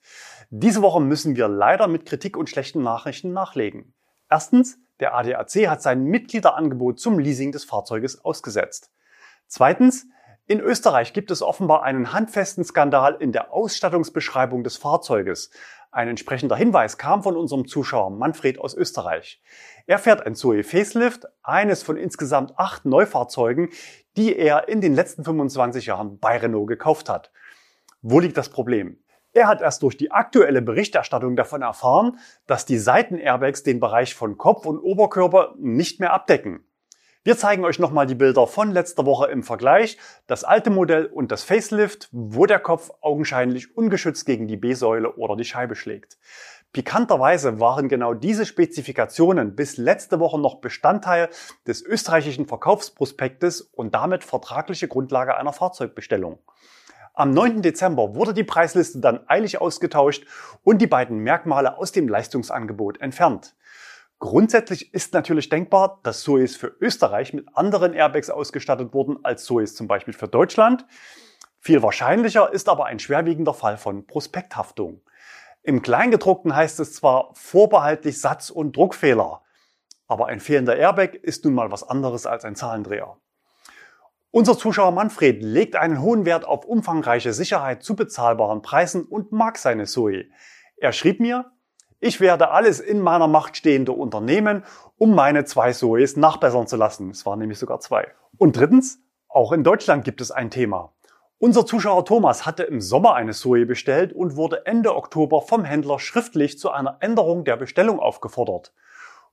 Diese 0.50 0.82
Woche 0.82 1.02
müssen 1.02 1.36
wir 1.36 1.48
leider 1.48 1.88
mit 1.88 2.06
Kritik 2.06 2.38
und 2.38 2.50
schlechten 2.50 2.82
Nachrichten 2.82 3.34
nachlegen. 3.34 3.94
Erstens, 4.30 4.80
der 5.00 5.14
ADAC 5.14 5.68
hat 5.68 5.82
sein 5.82 6.06
Mitgliederangebot 6.06 7.00
zum 7.00 7.20
Leasing 7.20 7.52
des 7.52 7.66
Fahrzeuges 7.66 8.24
ausgesetzt. 8.24 8.92
Zweitens, 9.48 10.08
in 10.48 10.60
Österreich 10.60 11.14
gibt 11.14 11.32
es 11.32 11.42
offenbar 11.42 11.84
einen 11.84 12.14
handfesten 12.14 12.64
Skandal 12.64 13.18
in 13.20 13.32
der 13.32 13.52
Ausstattungsbeschreibung 13.52 14.64
des 14.64 14.78
Fahrzeuges. 14.78 15.50
Ein 15.92 16.08
entsprechender 16.08 16.56
Hinweis 16.56 16.98
kam 16.98 17.24
von 17.24 17.36
unserem 17.36 17.68
Zuschauer 17.68 18.12
Manfred 18.12 18.60
aus 18.60 18.76
Österreich. 18.76 19.42
Er 19.88 20.00
fährt 20.00 20.26
ein 20.26 20.34
Zoe 20.34 20.64
Facelift, 20.64 21.28
eines 21.44 21.84
von 21.84 21.96
insgesamt 21.96 22.58
acht 22.58 22.86
Neufahrzeugen, 22.86 23.70
die 24.18 24.36
er 24.36 24.68
in 24.68 24.82
den 24.82 24.96
letzten 24.96 25.24
25 25.24 25.86
Jahren 25.86 26.18
bei 26.18 26.38
Renault 26.38 26.68
gekauft 26.68 27.08
hat. 27.08 27.32
Wo 28.02 28.20
liegt 28.20 28.36
das 28.36 28.50
Problem? 28.50 28.98
Er 29.32 29.48
hat 29.48 29.62
erst 29.62 29.84
durch 29.84 29.96
die 29.96 30.12
aktuelle 30.12 30.64
Berichterstattung 30.64 31.36
davon 31.36 31.62
erfahren, 31.62 32.18
dass 32.48 32.66
die 32.66 32.80
Seitenairbags 32.80 33.62
den 33.62 33.80
Bereich 33.80 34.16
von 34.16 34.38
Kopf 34.38 34.66
und 34.66 34.80
Oberkörper 34.80 35.54
nicht 35.60 36.00
mehr 36.00 36.14
abdecken. 36.14 36.66
Wir 37.24 37.38
zeigen 37.38 37.66
euch 37.66 37.78
nochmal 37.78 38.06
die 38.08 38.16
Bilder 38.16 38.48
von 38.48 38.72
letzter 38.72 39.06
Woche 39.06 39.32
im 39.32 39.44
Vergleich, 39.44 39.98
das 40.26 40.44
alte 40.44 40.70
Modell 40.70 41.08
und 41.08 41.32
das 41.32 41.44
Facelift, 41.44 42.08
wo 42.12 42.46
der 42.46 42.60
Kopf 42.60 42.92
augenscheinlich 43.02 43.76
ungeschützt 43.76 44.26
gegen 44.26 44.48
die 44.48 44.58
B-Säule 44.58 45.16
oder 45.16 45.36
die 45.36 45.44
Scheibe 45.44 45.76
schlägt. 45.76 46.18
Pikanterweise 46.76 47.62
waren 47.62 47.88
genau 47.88 48.14
diese 48.14 48.46
Spezifikationen 48.46 49.56
bis 49.56 49.78
letzte 49.78 50.20
Woche 50.20 50.38
noch 50.38 50.56
Bestandteil 50.56 51.30
des 51.66 51.82
österreichischen 51.82 52.48
Verkaufsprospektes 52.48 53.62
und 53.62 53.96
damit 53.96 54.26
vertragliche 54.26 54.90
Grundlage 54.90 55.38
einer 55.38 55.54
Fahrzeugbestellung. 55.54 56.40
Am 57.14 57.32
9. 57.32 57.62
Dezember 57.62 58.14
wurde 58.14 58.34
die 58.34 58.44
Preisliste 58.44 59.00
dann 59.00 59.22
eilig 59.28 59.62
ausgetauscht 59.62 60.26
und 60.66 60.82
die 60.82 60.88
beiden 60.88 61.20
Merkmale 61.20 61.78
aus 61.78 61.94
dem 61.94 62.10
Leistungsangebot 62.10 63.00
entfernt. 63.00 63.56
Grundsätzlich 64.20 64.94
ist 64.94 65.14
natürlich 65.14 65.48
denkbar, 65.48 66.02
dass 66.04 66.24
Soes 66.24 66.58
für 66.58 66.76
Österreich 66.82 67.32
mit 67.32 67.48
anderen 67.54 67.94
Airbags 67.94 68.30
ausgestattet 68.30 68.94
wurden 68.94 69.24
als 69.24 69.46
Soes 69.46 69.76
zum 69.76 69.88
Beispiel 69.88 70.14
für 70.14 70.28
Deutschland. 70.28 70.86
Viel 71.62 71.82
wahrscheinlicher 71.82 72.52
ist 72.52 72.68
aber 72.68 72.88
ein 72.88 73.00
schwerwiegender 73.00 73.54
Fall 73.54 73.78
von 73.78 74.06
Prospekthaftung. 74.06 75.00
Im 75.66 75.82
Kleingedruckten 75.82 76.56
heißt 76.56 76.80
es 76.80 76.94
zwar 76.94 77.32
vorbehaltlich 77.34 78.22
Satz- 78.22 78.52
und 78.52 78.78
Druckfehler, 78.78 79.42
aber 80.06 80.28
ein 80.28 80.40
fehlender 80.40 80.76
Airbag 80.76 81.16
ist 81.16 81.44
nun 81.44 81.56
mal 81.56 81.72
was 81.72 81.82
anderes 81.82 82.28
als 82.28 82.46
ein 82.46 82.56
Zahlendreher. 82.56 83.18
Unser 84.30 84.60
Zuschauer 84.60 84.92
Manfred 84.92 85.42
legt 85.42 85.76
einen 85.76 86.04
hohen 86.04 86.24
Wert 86.24 86.46
auf 86.46 86.66
umfangreiche 86.66 87.34
Sicherheit 87.34 87.82
zu 87.82 87.96
bezahlbaren 87.96 88.62
Preisen 88.62 89.06
und 89.06 89.32
mag 89.32 89.58
seine 89.58 89.86
Zoe. 89.86 90.26
Er 90.78 90.92
schrieb 90.92 91.20
mir, 91.20 91.52
ich 92.00 92.22
werde 92.22 92.52
alles 92.52 92.80
in 92.80 93.00
meiner 93.00 93.28
Macht 93.28 93.58
Stehende 93.58 93.94
unternehmen, 93.94 94.66
um 94.98 95.16
meine 95.16 95.46
zwei 95.46 95.74
Zoes 95.74 96.16
nachbessern 96.16 96.68
zu 96.68 96.76
lassen. 96.76 97.10
Es 97.10 97.26
waren 97.26 97.40
nämlich 97.40 97.58
sogar 97.58 97.80
zwei. 97.80 98.08
Und 98.38 98.56
drittens, 98.56 99.00
auch 99.28 99.52
in 99.52 99.64
Deutschland 99.64 100.06
gibt 100.06 100.22
es 100.22 100.30
ein 100.30 100.52
Thema. 100.52 100.95
Unser 101.38 101.66
Zuschauer 101.66 102.06
Thomas 102.06 102.46
hatte 102.46 102.64
im 102.64 102.80
Sommer 102.80 103.16
eine 103.16 103.34
Zoe 103.34 103.66
bestellt 103.66 104.14
und 104.14 104.38
wurde 104.38 104.66
Ende 104.66 104.96
Oktober 104.96 105.42
vom 105.42 105.66
Händler 105.66 106.00
schriftlich 106.00 106.58
zu 106.58 106.72
einer 106.72 106.98
Änderung 107.02 107.44
der 107.44 107.58
Bestellung 107.58 108.00
aufgefordert. 108.00 108.74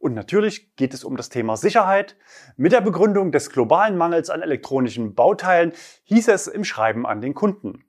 Und 0.00 0.14
natürlich 0.14 0.74
geht 0.74 0.94
es 0.94 1.04
um 1.04 1.16
das 1.16 1.28
Thema 1.28 1.56
Sicherheit. 1.56 2.16
Mit 2.56 2.72
der 2.72 2.80
Begründung 2.80 3.30
des 3.30 3.50
globalen 3.50 3.96
Mangels 3.96 4.30
an 4.30 4.42
elektronischen 4.42 5.14
Bauteilen 5.14 5.72
hieß 6.02 6.26
es 6.26 6.48
im 6.48 6.64
Schreiben 6.64 7.06
an 7.06 7.20
den 7.20 7.34
Kunden. 7.34 7.84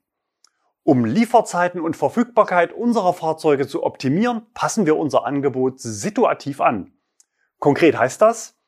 Um 0.84 1.04
Lieferzeiten 1.04 1.80
und 1.80 1.96
Verfügbarkeit 1.96 2.72
unserer 2.72 3.14
Fahrzeuge 3.14 3.66
zu 3.66 3.82
optimieren, 3.82 4.46
passen 4.54 4.86
wir 4.86 4.96
unser 4.96 5.24
Angebot 5.24 5.80
situativ 5.80 6.60
an. 6.60 6.92
Konkret 7.58 7.98
heißt 7.98 8.22
das, 8.22 8.60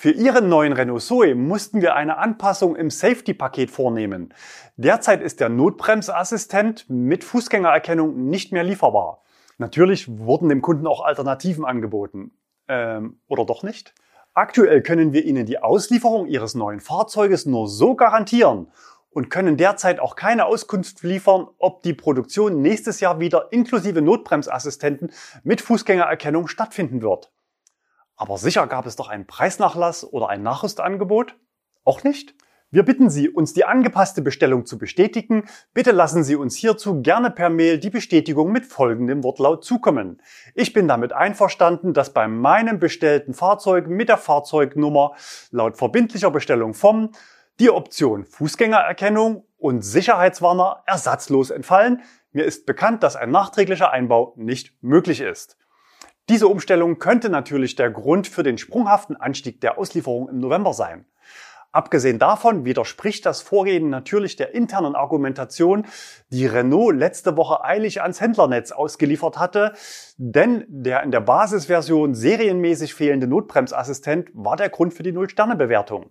für 0.00 0.12
Ihren 0.12 0.48
neuen 0.48 0.74
Renault 0.74 1.02
Zoe 1.02 1.34
mussten 1.34 1.82
wir 1.82 1.96
eine 1.96 2.18
Anpassung 2.18 2.76
im 2.76 2.88
Safety-Paket 2.88 3.68
vornehmen. 3.68 4.32
Derzeit 4.76 5.20
ist 5.20 5.40
der 5.40 5.48
Notbremsassistent 5.48 6.88
mit 6.88 7.24
Fußgängererkennung 7.24 8.28
nicht 8.28 8.52
mehr 8.52 8.62
lieferbar. 8.62 9.24
Natürlich 9.56 10.06
wurden 10.20 10.50
dem 10.50 10.62
Kunden 10.62 10.86
auch 10.86 11.04
Alternativen 11.04 11.64
angeboten. 11.64 12.30
Ähm, 12.68 13.18
oder 13.26 13.44
doch 13.44 13.64
nicht? 13.64 13.92
Aktuell 14.34 14.82
können 14.82 15.12
wir 15.12 15.24
Ihnen 15.24 15.46
die 15.46 15.60
Auslieferung 15.60 16.28
Ihres 16.28 16.54
neuen 16.54 16.78
Fahrzeuges 16.78 17.44
nur 17.44 17.66
so 17.66 17.96
garantieren 17.96 18.68
und 19.10 19.30
können 19.30 19.56
derzeit 19.56 19.98
auch 19.98 20.14
keine 20.14 20.44
Auskunft 20.44 21.02
liefern, 21.02 21.48
ob 21.58 21.82
die 21.82 21.92
Produktion 21.92 22.62
nächstes 22.62 23.00
Jahr 23.00 23.18
wieder 23.18 23.48
inklusive 23.50 24.00
Notbremsassistenten 24.00 25.10
mit 25.42 25.60
Fußgängererkennung 25.60 26.46
stattfinden 26.46 27.02
wird. 27.02 27.32
Aber 28.18 28.36
sicher 28.36 28.66
gab 28.66 28.84
es 28.84 28.96
doch 28.96 29.08
einen 29.08 29.26
Preisnachlass 29.26 30.04
oder 30.04 30.28
ein 30.28 30.42
Nachrüstangebot? 30.42 31.36
Auch 31.84 32.02
nicht? 32.02 32.34
Wir 32.70 32.82
bitten 32.82 33.08
Sie, 33.08 33.30
uns 33.30 33.54
die 33.54 33.64
angepasste 33.64 34.20
Bestellung 34.20 34.66
zu 34.66 34.76
bestätigen. 34.76 35.44
Bitte 35.72 35.92
lassen 35.92 36.24
Sie 36.24 36.34
uns 36.36 36.56
hierzu 36.56 37.00
gerne 37.00 37.30
per 37.30 37.48
Mail 37.48 37.78
die 37.78 37.90
Bestätigung 37.90 38.52
mit 38.52 38.66
folgendem 38.66 39.22
Wortlaut 39.22 39.64
zukommen. 39.64 40.20
Ich 40.54 40.74
bin 40.74 40.88
damit 40.88 41.12
einverstanden, 41.12 41.94
dass 41.94 42.12
bei 42.12 42.28
meinem 42.28 42.80
bestellten 42.80 43.32
Fahrzeug 43.32 43.86
mit 43.86 44.08
der 44.08 44.18
Fahrzeugnummer 44.18 45.14
laut 45.50 45.78
verbindlicher 45.78 46.32
Bestellung 46.32 46.74
vom 46.74 47.12
die 47.60 47.70
Option 47.70 48.24
Fußgängererkennung 48.24 49.46
und 49.56 49.82
Sicherheitswarner 49.82 50.82
ersatzlos 50.86 51.50
entfallen. 51.50 52.02
Mir 52.32 52.44
ist 52.44 52.66
bekannt, 52.66 53.02
dass 53.04 53.16
ein 53.16 53.30
nachträglicher 53.30 53.92
Einbau 53.92 54.34
nicht 54.36 54.74
möglich 54.82 55.20
ist. 55.20 55.56
Diese 56.28 56.46
Umstellung 56.46 56.98
könnte 56.98 57.30
natürlich 57.30 57.74
der 57.74 57.90
Grund 57.90 58.26
für 58.26 58.42
den 58.42 58.58
sprunghaften 58.58 59.16
Anstieg 59.16 59.62
der 59.62 59.78
Auslieferung 59.78 60.28
im 60.28 60.40
November 60.40 60.74
sein. 60.74 61.06
Abgesehen 61.72 62.18
davon 62.18 62.66
widerspricht 62.66 63.24
das 63.24 63.40
Vorgehen 63.40 63.88
natürlich 63.88 64.36
der 64.36 64.54
internen 64.54 64.94
Argumentation, 64.94 65.86
die 66.28 66.44
Renault 66.44 66.96
letzte 66.96 67.38
Woche 67.38 67.64
eilig 67.64 68.02
ans 68.02 68.20
Händlernetz 68.20 68.72
ausgeliefert 68.72 69.38
hatte, 69.38 69.72
denn 70.18 70.66
der 70.68 71.02
in 71.02 71.12
der 71.12 71.20
Basisversion 71.20 72.14
serienmäßig 72.14 72.92
fehlende 72.92 73.26
Notbremsassistent 73.26 74.28
war 74.34 74.56
der 74.56 74.68
Grund 74.68 74.92
für 74.92 75.02
die 75.02 75.12
Null-Sterne-Bewertung. 75.12 76.10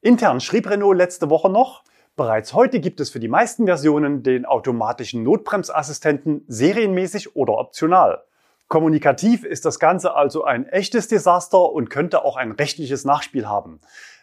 Intern 0.00 0.40
schrieb 0.40 0.68
Renault 0.68 0.96
letzte 0.96 1.30
Woche 1.30 1.50
noch, 1.50 1.84
Bereits 2.16 2.54
heute 2.54 2.80
gibt 2.80 2.98
es 3.00 3.10
für 3.10 3.20
die 3.20 3.28
meisten 3.28 3.66
Versionen 3.66 4.22
den 4.22 4.46
automatischen 4.46 5.22
Notbremsassistenten 5.22 6.44
serienmäßig 6.48 7.36
oder 7.36 7.58
optional. 7.58 8.22
Kommunikativ 8.68 9.44
ist 9.44 9.64
das 9.64 9.78
Ganze 9.78 10.14
also 10.14 10.44
ein 10.44 10.66
echtes 10.66 11.06
Desaster 11.08 11.70
und 11.72 11.88
könnte 11.88 12.24
auch 12.24 12.36
ein 12.36 12.52
rechtliches 12.52 13.04
Nachspiel 13.04 13.48
haben. 13.48 13.80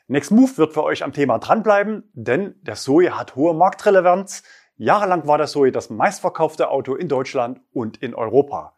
Next 0.08 0.32
Move 0.32 0.58
wird 0.58 0.74
für 0.74 0.84
euch 0.84 1.04
am 1.04 1.14
Thema 1.14 1.40
dranbleiben, 1.40 2.10
denn 2.14 2.56
der 2.62 2.76
Zoe 2.76 3.18
hat 3.18 3.36
hohe 3.36 3.54
Marktrelevanz. 3.54 4.44
Jahrelang 4.76 5.28
war 5.28 5.38
der 5.38 5.48
Zoe 5.48 5.72
das 5.72 5.90
meistverkaufte 5.90 6.70
Auto 6.70 6.96
in 6.96 7.08
Deutschland 7.08 7.62
und 7.72 7.98
in 7.98 8.14
Europa. 8.14 8.76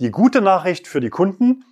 Die 0.00 0.10
gute 0.10 0.40
Nachricht 0.40 0.88
für 0.88 1.00
die 1.00 1.10
Kunden, 1.10 1.64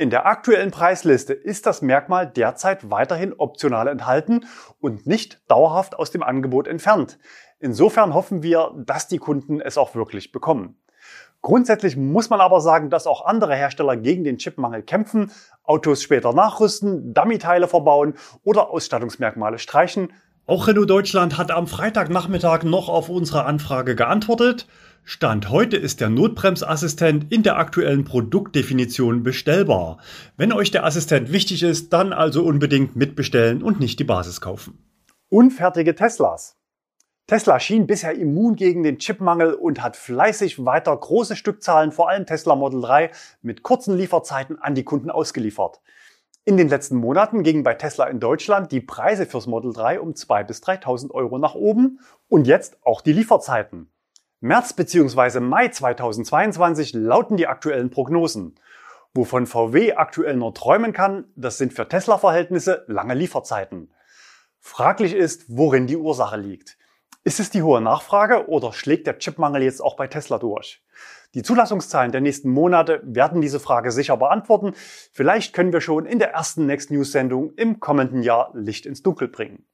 in 0.00 0.08
der 0.08 0.26
aktuellen 0.26 0.70
Preisliste 0.70 1.34
ist 1.34 1.66
das 1.66 1.82
Merkmal 1.82 2.26
derzeit 2.26 2.88
weiterhin 2.88 3.34
optional 3.34 3.88
enthalten 3.88 4.46
und 4.80 5.06
nicht 5.06 5.42
dauerhaft 5.50 5.98
aus 5.98 6.10
dem 6.10 6.22
Angebot 6.22 6.68
entfernt. 6.68 7.18
Insofern 7.58 8.14
hoffen 8.14 8.42
wir, 8.42 8.72
dass 8.76 9.08
die 9.08 9.18
Kunden 9.18 9.60
es 9.60 9.76
auch 9.76 9.94
wirklich 9.94 10.32
bekommen. 10.32 10.80
Grundsätzlich 11.42 11.96
muss 11.96 12.28
man 12.28 12.40
aber 12.40 12.60
sagen, 12.60 12.90
dass 12.90 13.06
auch 13.06 13.24
andere 13.24 13.54
Hersteller 13.54 13.96
gegen 13.96 14.24
den 14.24 14.36
Chipmangel 14.36 14.82
kämpfen, 14.82 15.30
Autos 15.64 16.02
später 16.02 16.32
nachrüsten, 16.34 17.14
Dummy-Teile 17.14 17.66
verbauen 17.66 18.14
oder 18.44 18.70
Ausstattungsmerkmale 18.70 19.58
streichen. 19.58 20.12
Auch 20.46 20.66
Renault 20.66 20.90
Deutschland 20.90 21.38
hat 21.38 21.50
am 21.50 21.66
Freitagnachmittag 21.66 22.64
noch 22.64 22.88
auf 22.88 23.08
unsere 23.08 23.44
Anfrage 23.44 23.94
geantwortet. 23.94 24.66
Stand 25.04 25.48
heute 25.48 25.76
ist 25.76 26.00
der 26.00 26.10
Notbremsassistent 26.10 27.32
in 27.32 27.42
der 27.42 27.56
aktuellen 27.56 28.04
Produktdefinition 28.04 29.22
bestellbar. 29.22 29.98
Wenn 30.36 30.52
euch 30.52 30.70
der 30.70 30.84
Assistent 30.84 31.32
wichtig 31.32 31.62
ist, 31.62 31.92
dann 31.92 32.12
also 32.12 32.42
unbedingt 32.44 32.96
mitbestellen 32.96 33.62
und 33.62 33.80
nicht 33.80 33.98
die 33.98 34.04
Basis 34.04 34.40
kaufen. 34.40 34.84
Unfertige 35.28 35.94
Teslas. 35.94 36.59
Tesla 37.30 37.60
schien 37.60 37.86
bisher 37.86 38.16
immun 38.16 38.56
gegen 38.56 38.82
den 38.82 38.98
Chipmangel 38.98 39.54
und 39.54 39.84
hat 39.84 39.94
fleißig 39.94 40.64
weiter 40.64 40.96
große 40.96 41.36
Stückzahlen, 41.36 41.92
vor 41.92 42.08
allem 42.08 42.26
Tesla 42.26 42.56
Model 42.56 42.80
3, 42.80 43.12
mit 43.40 43.62
kurzen 43.62 43.96
Lieferzeiten 43.96 44.60
an 44.60 44.74
die 44.74 44.82
Kunden 44.82 45.12
ausgeliefert. 45.12 45.80
In 46.44 46.56
den 46.56 46.68
letzten 46.68 46.96
Monaten 46.96 47.44
gingen 47.44 47.62
bei 47.62 47.74
Tesla 47.74 48.06
in 48.06 48.18
Deutschland 48.18 48.72
die 48.72 48.80
Preise 48.80 49.26
fürs 49.26 49.46
Model 49.46 49.72
3 49.72 50.00
um 50.00 50.14
2.000 50.14 50.42
bis 50.42 50.60
3.000 50.60 51.12
Euro 51.12 51.38
nach 51.38 51.54
oben 51.54 52.00
und 52.26 52.48
jetzt 52.48 52.84
auch 52.84 53.00
die 53.00 53.12
Lieferzeiten. 53.12 53.92
März 54.40 54.72
bzw. 54.72 55.38
Mai 55.38 55.68
2022 55.68 56.94
lauten 56.94 57.36
die 57.36 57.46
aktuellen 57.46 57.90
Prognosen. 57.90 58.56
Wovon 59.14 59.46
VW 59.46 59.92
aktuell 59.92 60.34
nur 60.34 60.52
träumen 60.52 60.92
kann, 60.92 61.26
das 61.36 61.58
sind 61.58 61.74
für 61.74 61.86
Tesla-Verhältnisse 61.86 62.82
lange 62.88 63.14
Lieferzeiten. 63.14 63.92
Fraglich 64.58 65.14
ist, 65.14 65.44
worin 65.46 65.86
die 65.86 65.96
Ursache 65.96 66.36
liegt. 66.36 66.79
Ist 67.22 67.38
es 67.38 67.50
die 67.50 67.62
hohe 67.62 67.82
Nachfrage 67.82 68.48
oder 68.48 68.72
schlägt 68.72 69.06
der 69.06 69.18
Chipmangel 69.18 69.62
jetzt 69.62 69.82
auch 69.82 69.94
bei 69.94 70.06
Tesla 70.06 70.38
durch? 70.38 70.82
Die 71.34 71.42
Zulassungszahlen 71.42 72.12
der 72.12 72.22
nächsten 72.22 72.48
Monate 72.48 73.02
werden 73.04 73.42
diese 73.42 73.60
Frage 73.60 73.92
sicher 73.92 74.16
beantworten. 74.16 74.72
Vielleicht 75.12 75.52
können 75.52 75.70
wir 75.74 75.82
schon 75.82 76.06
in 76.06 76.18
der 76.18 76.32
ersten 76.32 76.64
Next 76.64 76.90
News 76.90 77.12
Sendung 77.12 77.52
im 77.56 77.78
kommenden 77.78 78.22
Jahr 78.22 78.50
Licht 78.54 78.86
ins 78.86 79.02
Dunkel 79.02 79.28
bringen. 79.28 79.66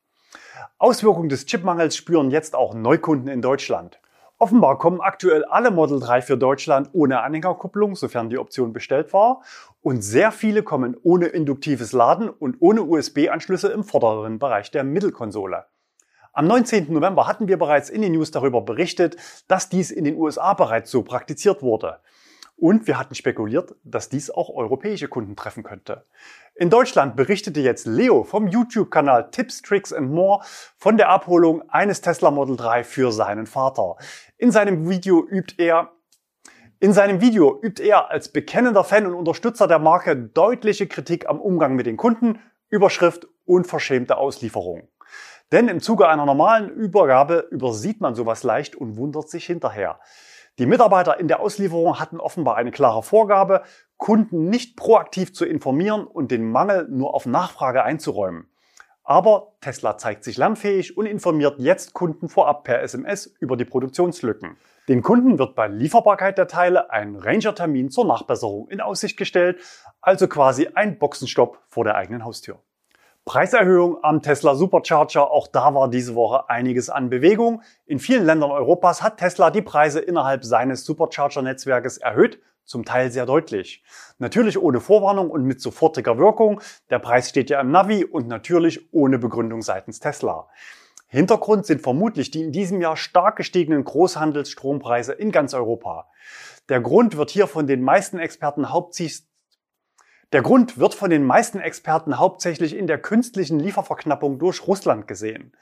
Auswirkungen 0.78 1.28
des 1.28 1.46
Chipmangels 1.46 1.96
spüren 1.96 2.32
jetzt 2.32 2.56
auch 2.56 2.74
Neukunden 2.74 3.28
in 3.28 3.42
Deutschland. 3.42 4.00
Offenbar 4.38 4.76
kommen 4.78 5.00
aktuell 5.00 5.44
alle 5.44 5.70
Model 5.70 6.00
3 6.00 6.22
für 6.22 6.36
Deutschland 6.36 6.90
ohne 6.94 7.22
Anhängerkupplung, 7.22 7.94
sofern 7.94 8.28
die 8.28 8.38
Option 8.38 8.72
bestellt 8.72 9.12
war. 9.12 9.42
Und 9.82 10.02
sehr 10.02 10.32
viele 10.32 10.64
kommen 10.64 10.96
ohne 11.00 11.26
induktives 11.26 11.92
Laden 11.92 12.28
und 12.28 12.56
ohne 12.58 12.82
USB-Anschlüsse 12.82 13.68
im 13.68 13.84
vorderen 13.84 14.40
Bereich 14.40 14.72
der 14.72 14.82
Mittelkonsole. 14.82 15.66
Am 16.36 16.46
19. 16.48 16.92
November 16.92 17.26
hatten 17.26 17.48
wir 17.48 17.56
bereits 17.56 17.88
in 17.88 18.02
den 18.02 18.12
News 18.12 18.30
darüber 18.30 18.60
berichtet, 18.60 19.16
dass 19.48 19.70
dies 19.70 19.90
in 19.90 20.04
den 20.04 20.16
USA 20.16 20.52
bereits 20.52 20.90
so 20.90 21.02
praktiziert 21.02 21.62
wurde. 21.62 22.00
Und 22.56 22.86
wir 22.86 22.98
hatten 22.98 23.14
spekuliert, 23.14 23.74
dass 23.84 24.10
dies 24.10 24.30
auch 24.30 24.50
europäische 24.50 25.08
Kunden 25.08 25.34
treffen 25.34 25.62
könnte. 25.62 26.04
In 26.54 26.68
Deutschland 26.68 27.16
berichtete 27.16 27.60
jetzt 27.60 27.86
Leo 27.86 28.22
vom 28.22 28.48
YouTube-Kanal 28.48 29.30
Tips, 29.30 29.62
Tricks 29.62 29.94
and 29.94 30.10
More 30.10 30.44
von 30.76 30.98
der 30.98 31.08
Abholung 31.08 31.62
eines 31.70 32.02
Tesla 32.02 32.30
Model 32.30 32.58
3 32.58 32.84
für 32.84 33.12
seinen 33.12 33.46
Vater. 33.46 33.96
In 34.36 34.50
seinem 34.50 34.90
Video 34.90 35.26
übt 35.26 35.54
er 35.56 35.92
in 36.80 36.92
seinem 36.92 37.22
Video 37.22 37.58
übt 37.62 37.82
er 37.82 38.10
als 38.10 38.28
bekennender 38.28 38.84
Fan 38.84 39.06
und 39.06 39.14
Unterstützer 39.14 39.66
der 39.66 39.78
Marke 39.78 40.14
deutliche 40.14 40.86
Kritik 40.86 41.30
am 41.30 41.40
Umgang 41.40 41.76
mit 41.76 41.86
den 41.86 41.96
Kunden, 41.96 42.40
Überschrift 42.68 43.26
unverschämte 43.46 44.18
Auslieferung. 44.18 44.88
Denn 45.52 45.68
im 45.68 45.80
Zuge 45.80 46.08
einer 46.08 46.26
normalen 46.26 46.68
Übergabe 46.68 47.46
übersieht 47.50 48.00
man 48.00 48.14
sowas 48.14 48.42
leicht 48.42 48.74
und 48.74 48.96
wundert 48.96 49.28
sich 49.28 49.46
hinterher. 49.46 50.00
Die 50.58 50.66
Mitarbeiter 50.66 51.20
in 51.20 51.28
der 51.28 51.40
Auslieferung 51.40 52.00
hatten 52.00 52.18
offenbar 52.18 52.56
eine 52.56 52.70
klare 52.70 53.02
Vorgabe, 53.02 53.62
Kunden 53.96 54.48
nicht 54.48 54.76
proaktiv 54.76 55.34
zu 55.34 55.44
informieren 55.44 56.06
und 56.06 56.30
den 56.30 56.50
Mangel 56.50 56.88
nur 56.88 57.14
auf 57.14 57.26
Nachfrage 57.26 57.84
einzuräumen. 57.84 58.48
Aber 59.04 59.52
Tesla 59.60 59.98
zeigt 59.98 60.24
sich 60.24 60.36
lernfähig 60.36 60.96
und 60.96 61.06
informiert 61.06 61.60
jetzt 61.60 61.92
Kunden 61.92 62.28
vorab 62.28 62.64
per 62.64 62.82
SMS 62.82 63.26
über 63.38 63.56
die 63.56 63.64
Produktionslücken. 63.64 64.56
Den 64.88 65.02
Kunden 65.02 65.38
wird 65.38 65.54
bei 65.54 65.68
Lieferbarkeit 65.68 66.38
der 66.38 66.48
Teile 66.48 66.90
ein 66.90 67.14
Ranger-Termin 67.14 67.90
zur 67.90 68.06
Nachbesserung 68.06 68.68
in 68.68 68.80
Aussicht 68.80 69.16
gestellt, 69.16 69.60
also 70.00 70.26
quasi 70.26 70.68
ein 70.74 70.98
Boxenstopp 70.98 71.62
vor 71.68 71.84
der 71.84 71.94
eigenen 71.94 72.24
Haustür. 72.24 72.58
Preiserhöhung 73.26 73.98
am 74.04 74.22
Tesla 74.22 74.54
Supercharger. 74.54 75.32
Auch 75.32 75.48
da 75.48 75.74
war 75.74 75.90
diese 75.90 76.14
Woche 76.14 76.48
einiges 76.48 76.88
an 76.88 77.10
Bewegung. 77.10 77.60
In 77.84 77.98
vielen 77.98 78.24
Ländern 78.24 78.52
Europas 78.52 79.02
hat 79.02 79.18
Tesla 79.18 79.50
die 79.50 79.62
Preise 79.62 79.98
innerhalb 79.98 80.44
seines 80.44 80.84
Supercharger-Netzwerkes 80.84 81.98
erhöht, 81.98 82.40
zum 82.64 82.84
Teil 82.84 83.10
sehr 83.10 83.26
deutlich. 83.26 83.82
Natürlich 84.18 84.62
ohne 84.62 84.78
Vorwarnung 84.78 85.28
und 85.28 85.42
mit 85.42 85.60
sofortiger 85.60 86.18
Wirkung. 86.18 86.60
Der 86.88 87.00
Preis 87.00 87.28
steht 87.28 87.50
ja 87.50 87.60
im 87.60 87.72
Navi 87.72 88.04
und 88.04 88.28
natürlich 88.28 88.94
ohne 88.94 89.18
Begründung 89.18 89.60
seitens 89.60 89.98
Tesla. 89.98 90.46
Hintergrund 91.08 91.66
sind 91.66 91.82
vermutlich 91.82 92.30
die 92.30 92.44
in 92.44 92.52
diesem 92.52 92.80
Jahr 92.80 92.96
stark 92.96 93.34
gestiegenen 93.34 93.82
Großhandelsstrompreise 93.82 95.12
in 95.12 95.32
ganz 95.32 95.52
Europa. 95.52 96.08
Der 96.68 96.80
Grund 96.80 97.16
wird 97.16 97.30
hier 97.30 97.48
von 97.48 97.66
den 97.66 97.82
meisten 97.82 98.20
Experten 98.20 98.72
hauptsächlich 98.72 99.26
der 100.32 100.42
Grund 100.42 100.78
wird 100.78 100.94
von 100.94 101.08
den 101.08 101.24
meisten 101.24 101.60
Experten 101.60 102.18
hauptsächlich 102.18 102.76
in 102.76 102.88
der 102.88 102.98
künstlichen 102.98 103.60
Lieferverknappung 103.60 104.40
durch 104.40 104.66
Russland 104.66 105.06
gesehen. 105.06 105.52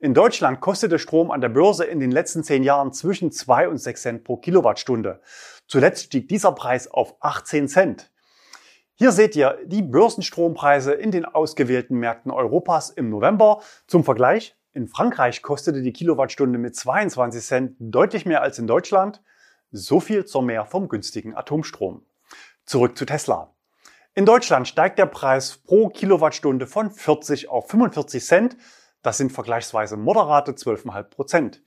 In 0.00 0.12
Deutschland 0.12 0.60
kostete 0.60 0.98
Strom 0.98 1.30
an 1.30 1.40
der 1.40 1.50
Börse 1.50 1.84
in 1.84 2.00
den 2.00 2.10
letzten 2.10 2.42
zehn 2.42 2.64
Jahren 2.64 2.92
zwischen 2.92 3.30
2 3.30 3.68
und 3.68 3.78
6 3.78 4.02
Cent 4.02 4.24
pro 4.24 4.36
Kilowattstunde. 4.36 5.20
Zuletzt 5.68 6.06
stieg 6.06 6.28
dieser 6.28 6.50
Preis 6.50 6.88
auf 6.88 7.14
18 7.20 7.68
Cent. 7.68 8.10
Hier 8.94 9.12
seht 9.12 9.36
ihr 9.36 9.56
die 9.64 9.82
Börsenstrompreise 9.82 10.92
in 10.92 11.12
den 11.12 11.24
ausgewählten 11.24 11.96
Märkten 11.98 12.32
Europas 12.32 12.90
im 12.90 13.10
November. 13.10 13.60
Zum 13.86 14.02
Vergleich, 14.02 14.56
in 14.72 14.88
Frankreich 14.88 15.42
kostete 15.42 15.80
die 15.80 15.92
Kilowattstunde 15.92 16.58
mit 16.58 16.74
22 16.74 17.40
Cent 17.40 17.76
deutlich 17.78 18.26
mehr 18.26 18.42
als 18.42 18.58
in 18.58 18.66
Deutschland. 18.66 19.22
So 19.70 20.00
viel 20.00 20.24
zur 20.24 20.42
Mehr 20.42 20.66
vom 20.66 20.88
günstigen 20.88 21.36
Atomstrom. 21.36 22.04
Zurück 22.64 22.98
zu 22.98 23.04
Tesla. 23.04 23.54
In 24.18 24.26
Deutschland 24.26 24.66
steigt 24.66 24.98
der 24.98 25.06
Preis 25.06 25.58
pro 25.58 25.90
Kilowattstunde 25.90 26.66
von 26.66 26.90
40 26.90 27.50
auf 27.50 27.68
45 27.70 28.26
Cent. 28.26 28.56
Das 29.00 29.16
sind 29.16 29.30
vergleichsweise 29.30 29.96
moderate 29.96 30.54
12,5 30.54 31.02
Prozent. 31.04 31.62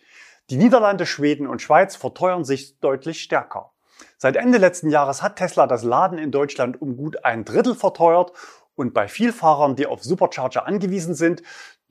Die 0.50 0.58
Niederlande, 0.58 1.06
Schweden 1.06 1.48
und 1.48 1.62
Schweiz 1.62 1.96
verteuern 1.96 2.44
sich 2.44 2.78
deutlich 2.82 3.22
stärker. 3.22 3.72
Seit 4.18 4.36
Ende 4.36 4.58
letzten 4.58 4.90
Jahres 4.90 5.22
hat 5.22 5.38
Tesla 5.38 5.66
das 5.66 5.84
Laden 5.84 6.18
in 6.18 6.32
Deutschland 6.32 6.82
um 6.82 6.98
gut 6.98 7.24
ein 7.24 7.46
Drittel 7.46 7.74
verteuert 7.74 8.34
und 8.76 8.94
bei 8.94 9.08
Vielfahrern, 9.08 9.78
die 9.78 9.88
auf 9.88 10.04
Supercharger 10.04 10.68
angewiesen 10.68 11.16
sind, 11.16 11.44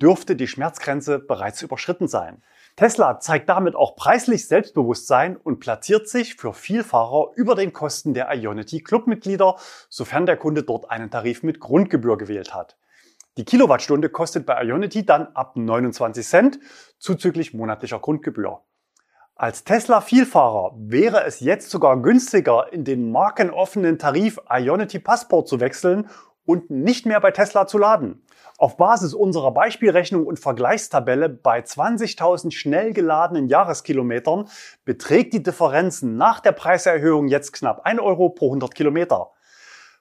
dürfte 0.03 0.37
die 0.37 0.46
Schmerzgrenze 0.46 1.20
bereits 1.20 1.62
überschritten 1.62 2.07
sein. 2.07 2.42
Tesla 2.81 3.21
zeigt 3.21 3.51
damit 3.51 3.77
auch 3.77 3.95
preislich 3.95 4.49
Selbstbewusstsein 4.49 5.37
und 5.37 5.61
platziert 5.61 6.09
sich 6.09 6.37
für 6.37 6.55
Vielfahrer 6.55 7.33
über 7.35 7.55
den 7.55 7.75
Kosten 7.75 8.14
der 8.14 8.35
Ionity 8.35 8.81
Clubmitglieder, 8.81 9.57
sofern 9.90 10.25
der 10.25 10.38
Kunde 10.38 10.62
dort 10.62 10.90
einen 10.90 11.11
Tarif 11.11 11.43
mit 11.43 11.61
Grundgebühr 11.61 12.16
gewählt 12.16 12.55
hat. 12.55 12.79
Die 13.37 13.45
Kilowattstunde 13.45 14.09
kostet 14.09 14.47
bei 14.47 14.64
Ionity 14.64 15.05
dann 15.05 15.27
ab 15.35 15.57
29 15.57 16.27
Cent 16.27 16.59
zuzüglich 16.99 17.53
monatlicher 17.53 17.99
Grundgebühr. 17.99 18.62
Als 19.35 19.64
Tesla-Vielfahrer 19.64 20.73
wäre 20.79 21.25
es 21.25 21.40
jetzt 21.40 21.69
sogar 21.69 22.01
günstiger, 22.01 22.73
in 22.73 22.85
den 22.85 23.12
markenoffenen 23.12 23.99
Tarif 23.99 24.40
Ionity 24.51 25.01
Passport 25.01 25.49
zu 25.49 25.61
wechseln 25.61 26.09
und 26.51 26.69
nicht 26.69 27.07
mehr 27.07 27.21
bei 27.21 27.31
Tesla 27.31 27.69
zu 27.69 27.79
laden. 27.79 28.27
Auf 28.59 28.77
Basis 28.77 29.15
unserer 29.15 29.53
Beispielrechnung 29.53 30.27
und 30.27 30.41
Vergleichstabelle 30.41 31.29
bei 31.29 31.61
20.000 31.61 32.51
schnell 32.51 32.93
geladenen 32.93 33.47
Jahreskilometern 33.47 34.49
beträgt 34.85 35.33
die 35.33 35.45
Differenz 35.45 36.03
nach 36.03 36.41
der 36.41 36.51
Preiserhöhung 36.51 37.29
jetzt 37.29 37.53
knapp 37.53 37.83
1 37.87 38.01
Euro 38.01 38.31
pro 38.31 38.47
100 38.47 38.75
Kilometer. 38.75 39.31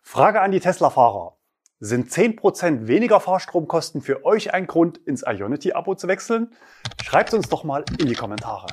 Frage 0.02 0.42
an 0.42 0.52
die 0.52 0.60
Tesla-Fahrer. 0.60 1.38
Sind 1.80 2.10
10% 2.10 2.88
weniger 2.88 3.20
Fahrstromkosten 3.20 4.02
für 4.02 4.26
euch 4.26 4.52
ein 4.52 4.66
Grund, 4.66 4.98
ins 4.98 5.24
Ionity-Abo 5.28 5.94
zu 5.94 6.08
wechseln? 6.08 6.56
Schreibt 7.04 7.36
uns 7.36 7.48
doch 7.48 7.64
mal 7.64 7.86
in 8.00 8.08
die 8.08 8.16
Kommentare. 8.16 8.66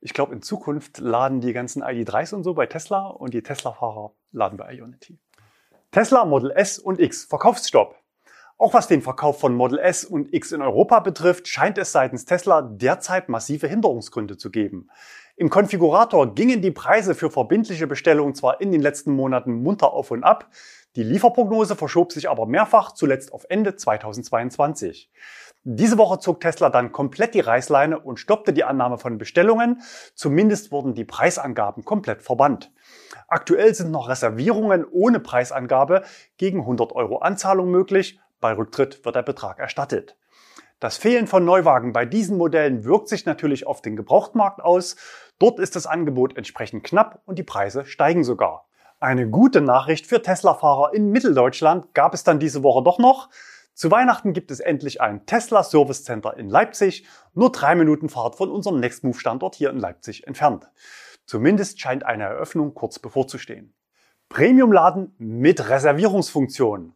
Ich 0.00 0.14
glaube, 0.14 0.32
in 0.32 0.42
Zukunft 0.42 0.98
laden 0.98 1.40
die 1.40 1.52
ganzen 1.52 1.82
ID3s 1.82 2.36
und 2.36 2.44
so 2.44 2.54
bei 2.54 2.66
Tesla 2.66 3.08
und 3.08 3.34
die 3.34 3.42
Tesla-Fahrer 3.42 4.14
laden 4.30 4.56
bei 4.56 4.74
Ionity. 4.74 5.18
Tesla 5.94 6.24
Model 6.24 6.50
S 6.50 6.80
und 6.80 6.98
X 6.98 7.22
Verkaufsstopp. 7.22 7.94
Auch 8.58 8.74
was 8.74 8.88
den 8.88 9.00
Verkauf 9.00 9.38
von 9.38 9.54
Model 9.54 9.78
S 9.78 10.04
und 10.04 10.34
X 10.34 10.50
in 10.50 10.60
Europa 10.60 10.98
betrifft, 10.98 11.46
scheint 11.46 11.78
es 11.78 11.92
seitens 11.92 12.24
Tesla 12.24 12.62
derzeit 12.62 13.28
massive 13.28 13.68
Hinderungsgründe 13.68 14.36
zu 14.36 14.50
geben. 14.50 14.88
Im 15.36 15.50
Konfigurator 15.50 16.34
gingen 16.34 16.62
die 16.62 16.72
Preise 16.72 17.14
für 17.14 17.30
verbindliche 17.30 17.86
Bestellungen 17.86 18.34
zwar 18.34 18.60
in 18.60 18.72
den 18.72 18.80
letzten 18.82 19.12
Monaten 19.12 19.62
munter 19.62 19.92
auf 19.92 20.10
und 20.10 20.24
ab, 20.24 20.50
die 20.96 21.04
Lieferprognose 21.04 21.76
verschob 21.76 22.10
sich 22.10 22.28
aber 22.28 22.46
mehrfach, 22.46 22.90
zuletzt 22.90 23.32
auf 23.32 23.46
Ende 23.48 23.76
2022. 23.76 25.12
Diese 25.66 25.96
Woche 25.96 26.18
zog 26.18 26.40
Tesla 26.40 26.68
dann 26.68 26.92
komplett 26.92 27.32
die 27.32 27.40
Reißleine 27.40 27.98
und 27.98 28.20
stoppte 28.20 28.52
die 28.52 28.64
Annahme 28.64 28.98
von 28.98 29.16
Bestellungen. 29.16 29.80
Zumindest 30.14 30.70
wurden 30.72 30.92
die 30.94 31.06
Preisangaben 31.06 31.86
komplett 31.86 32.20
verbannt. 32.20 32.70
Aktuell 33.28 33.74
sind 33.74 33.90
noch 33.90 34.10
Reservierungen 34.10 34.84
ohne 34.84 35.20
Preisangabe 35.20 36.02
gegen 36.36 36.60
100 36.60 36.92
Euro 36.92 37.18
Anzahlung 37.18 37.70
möglich. 37.70 38.20
Bei 38.40 38.52
Rücktritt 38.52 39.06
wird 39.06 39.16
der 39.16 39.22
Betrag 39.22 39.58
erstattet. 39.58 40.18
Das 40.80 40.98
Fehlen 40.98 41.26
von 41.26 41.46
Neuwagen 41.46 41.94
bei 41.94 42.04
diesen 42.04 42.36
Modellen 42.36 42.84
wirkt 42.84 43.08
sich 43.08 43.24
natürlich 43.24 43.66
auf 43.66 43.80
den 43.80 43.96
Gebrauchtmarkt 43.96 44.60
aus. 44.60 44.96
Dort 45.38 45.58
ist 45.58 45.76
das 45.76 45.86
Angebot 45.86 46.36
entsprechend 46.36 46.84
knapp 46.84 47.22
und 47.24 47.38
die 47.38 47.42
Preise 47.42 47.86
steigen 47.86 48.22
sogar. 48.22 48.66
Eine 49.00 49.30
gute 49.30 49.62
Nachricht 49.62 50.06
für 50.06 50.20
Tesla-Fahrer 50.20 50.92
in 50.92 51.10
Mitteldeutschland 51.10 51.94
gab 51.94 52.12
es 52.12 52.22
dann 52.22 52.38
diese 52.38 52.62
Woche 52.62 52.82
doch 52.82 52.98
noch. 52.98 53.30
Zu 53.74 53.90
Weihnachten 53.90 54.32
gibt 54.32 54.52
es 54.52 54.60
endlich 54.60 55.00
ein 55.00 55.26
Tesla 55.26 55.64
Service 55.64 56.04
Center 56.04 56.36
in 56.36 56.48
Leipzig, 56.48 57.06
nur 57.34 57.50
drei 57.50 57.74
Minuten 57.74 58.08
Fahrt 58.08 58.36
von 58.36 58.48
unserem 58.48 58.78
Nextmove 58.78 59.18
Standort 59.18 59.56
hier 59.56 59.70
in 59.70 59.80
Leipzig 59.80 60.28
entfernt. 60.28 60.70
Zumindest 61.26 61.80
scheint 61.80 62.06
eine 62.06 62.22
Eröffnung 62.22 62.74
kurz 62.74 63.00
bevorzustehen. 63.00 63.74
Premiumladen 64.28 65.14
mit 65.18 65.68
Reservierungsfunktion. 65.68 66.94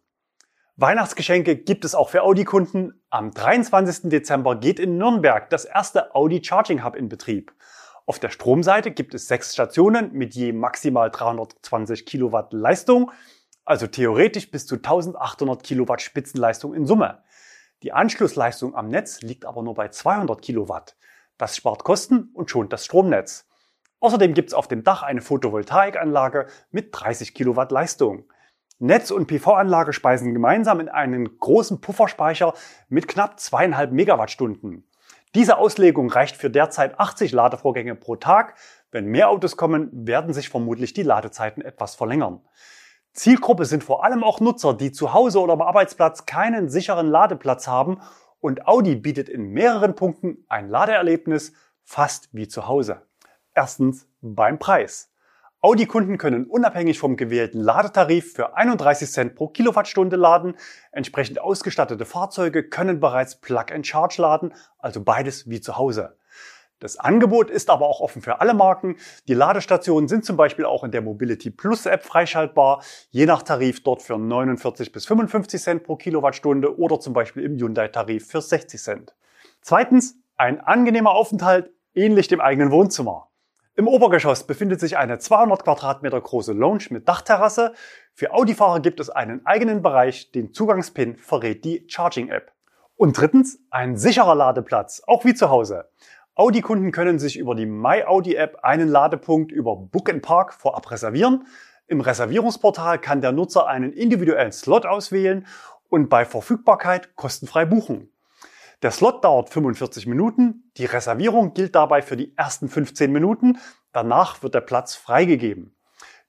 Weihnachtsgeschenke 0.77 1.57
gibt 1.57 1.85
es 1.85 1.97
auch 1.97 2.11
für 2.11 2.23
Audi-Kunden. 2.23 3.03
Am 3.11 3.33
23. 3.33 4.09
Dezember 4.11 4.55
geht 4.55 4.79
in 4.79 4.99
Nürnberg 4.99 5.51
das 5.51 5.65
erste 5.65 6.15
Audi 6.15 6.45
Charging 6.45 6.85
Hub 6.85 6.95
in 6.95 7.09
Betrieb. 7.09 7.53
Auf 8.07 8.21
der 8.21 8.31
Stromseite 8.31 8.93
gibt 8.93 9.15
es 9.15 9.27
sechs 9.27 9.53
Stationen 9.53 10.13
mit 10.13 10.37
je 10.37 10.53
maximal 10.53 11.11
320 11.11 12.07
Kilowatt 12.07 12.53
Leistung, 12.53 13.11
also 13.69 13.87
theoretisch 13.87 14.51
bis 14.51 14.67
zu 14.67 14.77
1800 14.77 15.63
Kilowatt 15.63 16.01
Spitzenleistung 16.01 16.73
in 16.75 16.87
Summe. 16.87 17.23
Die 17.83 17.93
Anschlussleistung 17.93 18.75
am 18.75 18.89
Netz 18.89 19.21
liegt 19.21 19.45
aber 19.45 19.63
nur 19.63 19.75
bei 19.75 19.89
200 19.89 20.41
Kilowatt. 20.41 20.97
Das 21.37 21.55
spart 21.55 21.85
Kosten 21.85 22.31
und 22.33 22.51
schont 22.51 22.73
das 22.73 22.87
Stromnetz. 22.87 23.47
Außerdem 24.01 24.33
gibt 24.33 24.49
es 24.49 24.55
auf 24.55 24.69
dem 24.69 24.85
Dach 24.85 25.03
eine 25.03 25.21
Photovoltaikanlage 25.21 26.47
mit 26.71 26.89
30 26.93 27.35
Kilowatt 27.35 27.71
Leistung. 27.71 28.25
Netz 28.79 29.11
und 29.11 29.27
PV-Anlage 29.27 29.93
speisen 29.93 30.33
gemeinsam 30.33 30.81
in 30.81 30.89
einen 30.89 31.39
großen 31.39 31.81
Pufferspeicher 31.81 32.55
mit 32.89 33.07
knapp 33.07 33.39
zweieinhalb 33.39 33.93
Megawattstunden. 33.93 34.89
Diese 35.35 35.59
Auslegung 35.59 36.11
reicht 36.11 36.37
für 36.37 36.49
derzeit 36.49 36.99
80 36.99 37.33
Ladevorgänge 37.33 37.97
pro 37.97 38.17
Tag. 38.17 38.55
Wenn 38.91 39.07
mehr 39.07 39.29
Autos 39.29 39.59
kommen, 39.59 39.91
werden 39.93 40.33
sich 40.33 40.49
vermutlich 40.49 40.95
die 40.95 41.03
Ladezeiten 41.03 41.63
etwas 41.63 41.97
verlängern. 41.97 42.41
Zielgruppe 43.13 43.65
sind 43.65 43.85
vor 43.85 44.05
allem 44.05 44.23
auch 44.23 44.41
Nutzer, 44.41 44.75
die 44.75 44.93
zu 44.93 45.13
Hause 45.13 45.41
oder 45.41 45.55
am 45.55 45.63
Arbeitsplatz 45.63 46.27
keinen 46.27 46.69
sicheren 46.69 47.09
Ladeplatz 47.09 47.67
haben 47.67 48.01
und 48.41 48.67
Audi 48.67 48.95
bietet 48.95 49.29
in 49.29 49.51
mehreren 49.51 49.95
Punkten 49.95 50.45
ein 50.49 50.69
Ladeerlebnis 50.69 51.53
fast 51.83 52.29
wie 52.33 52.49
zu 52.49 52.69
Hause. 52.69 53.03
Erstens 53.55 54.07
beim 54.21 54.59
Preis. 54.59 55.11
Audi-Kunden 55.61 56.19
können 56.19 56.47
unabhängig 56.47 57.01
vom 57.01 57.17
gewählten 57.17 57.59
Ladetarif 57.59 58.35
für 58.35 58.57
31 58.57 59.11
Cent 59.11 59.35
pro 59.35 59.49
Kilowattstunde 59.49 60.15
laden. 60.15 60.55
Entsprechend 60.93 61.41
ausgestattete 61.41 62.05
Fahrzeuge 62.05 62.63
können 62.63 63.01
bereits 63.01 63.41
Plug-and-Charge 63.41 64.23
laden, 64.23 64.55
also 64.79 65.03
beides 65.03 65.51
wie 65.51 65.61
zu 65.61 65.77
Hause. 65.77 66.17
Das 66.81 66.97
Angebot 66.97 67.51
ist 67.51 67.71
aber 67.71 67.87
auch 67.87 68.01
offen 68.01 68.23
für 68.23 68.41
alle 68.41 68.55
Marken. 68.55 68.97
Die 69.27 69.35
Ladestationen 69.35 70.09
sind 70.09 70.25
zum 70.25 70.37
Beispiel 70.37 70.65
auch 70.65 70.85
in 70.85 70.93
der 70.93 71.03
Mobility 71.03 71.51
Plus 71.51 71.87
App 71.87 72.05
freischaltbar, 72.05 72.83
je 73.11 73.27
nach 73.27 73.43
Tarif 73.43 73.83
dort 73.83 74.03
für 74.03 74.17
49 74.17 74.93
bis 74.93 75.07
55 75.07 75.61
Cent 75.61 75.83
pro 75.83 75.97
Kilowattstunde 75.97 76.79
oder 76.79 77.01
zum 77.01 77.15
Beispiel 77.15 77.43
im 77.45 77.57
Hyundai-Tarif 77.57 78.29
für 78.29 78.41
60 78.41 78.81
Cent. 78.81 79.15
Zweitens, 79.61 80.17
ein 80.37 80.61
angenehmer 80.61 81.11
Aufenthalt 81.11 81.73
ähnlich 81.95 82.29
dem 82.29 82.41
eigenen 82.41 82.71
Wohnzimmer. 82.71 83.29
Im 83.75 83.89
Obergeschoss 83.89 84.45
befindet 84.45 84.81
sich 84.81 84.97
eine 84.97 85.19
200 85.19 85.65
Quadratmeter 85.65 86.21
große 86.21 86.53
Lounge 86.53 86.87
mit 86.91 87.09
Dachterrasse. 87.09 87.75
Für 88.13 88.33
Audi-Fahrer 88.33 88.81
gibt 88.81 89.01
es 89.01 89.11
einen 89.11 89.45
eigenen 89.47 89.83
Bereich, 89.83 90.33
den 90.33 90.53
Zugangspin 90.53 91.17
verrät 91.17 91.65
die 91.65 91.85
Charging-App. 91.89 92.53
Und 92.97 93.17
drittens, 93.17 93.61
ein 93.71 93.97
sicherer 93.97 94.35
Ladeplatz, 94.35 95.03
auch 95.07 95.25
wie 95.25 95.33
zu 95.33 95.51
Hause. 95.51 95.89
Audi-Kunden 96.39 96.93
können 96.93 97.19
sich 97.19 97.37
über 97.37 97.57
die 97.57 97.67
My 97.67 98.05
Audi 98.05 98.37
App 98.37 98.61
einen 98.63 98.87
Ladepunkt 98.87 99.51
über 99.51 99.75
Book 99.75 100.23
Park 100.23 100.55
vorab 100.55 100.89
reservieren. 100.89 101.49
Im 101.89 102.01
Reservierungsportal 102.01 103.01
kann 103.01 103.21
der 103.21 103.33
Nutzer 103.33 103.67
einen 103.67 103.93
individuellen 103.93 104.53
Slot 104.53 104.87
auswählen 104.87 105.49
und 105.89 106.09
bei 106.09 106.25
Verfügbarkeit 106.25 107.17
kostenfrei 107.17 107.65
buchen. 107.65 108.13
Der 108.83 108.93
Slot 108.93 109.25
dauert 109.25 109.51
45 109.51 110.07
Minuten. 110.07 110.71
Die 110.77 110.85
Reservierung 110.85 111.55
gilt 111.55 111.75
dabei 111.75 112.03
für 112.03 112.17
die 112.17 112.37
ersten 112.37 112.69
15 112.69 113.11
Minuten. 113.11 113.59
Danach 113.91 114.41
wird 114.41 114.55
der 114.55 114.61
Platz 114.61 114.95
freigegeben. 114.95 115.75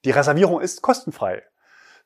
Die 0.06 0.12
Reservierung 0.12 0.60
ist 0.60 0.82
kostenfrei. 0.82 1.44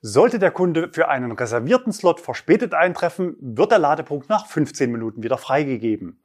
Sollte 0.01 0.39
der 0.39 0.51
Kunde 0.51 0.89
für 0.91 1.07
einen 1.07 1.31
reservierten 1.31 1.93
Slot 1.93 2.19
verspätet 2.19 2.73
eintreffen, 2.73 3.37
wird 3.39 3.71
der 3.71 3.79
Ladepunkt 3.79 4.27
nach 4.27 4.47
15 4.47 4.91
Minuten 4.91 5.23
wieder 5.23 5.37
freigegeben. 5.37 6.21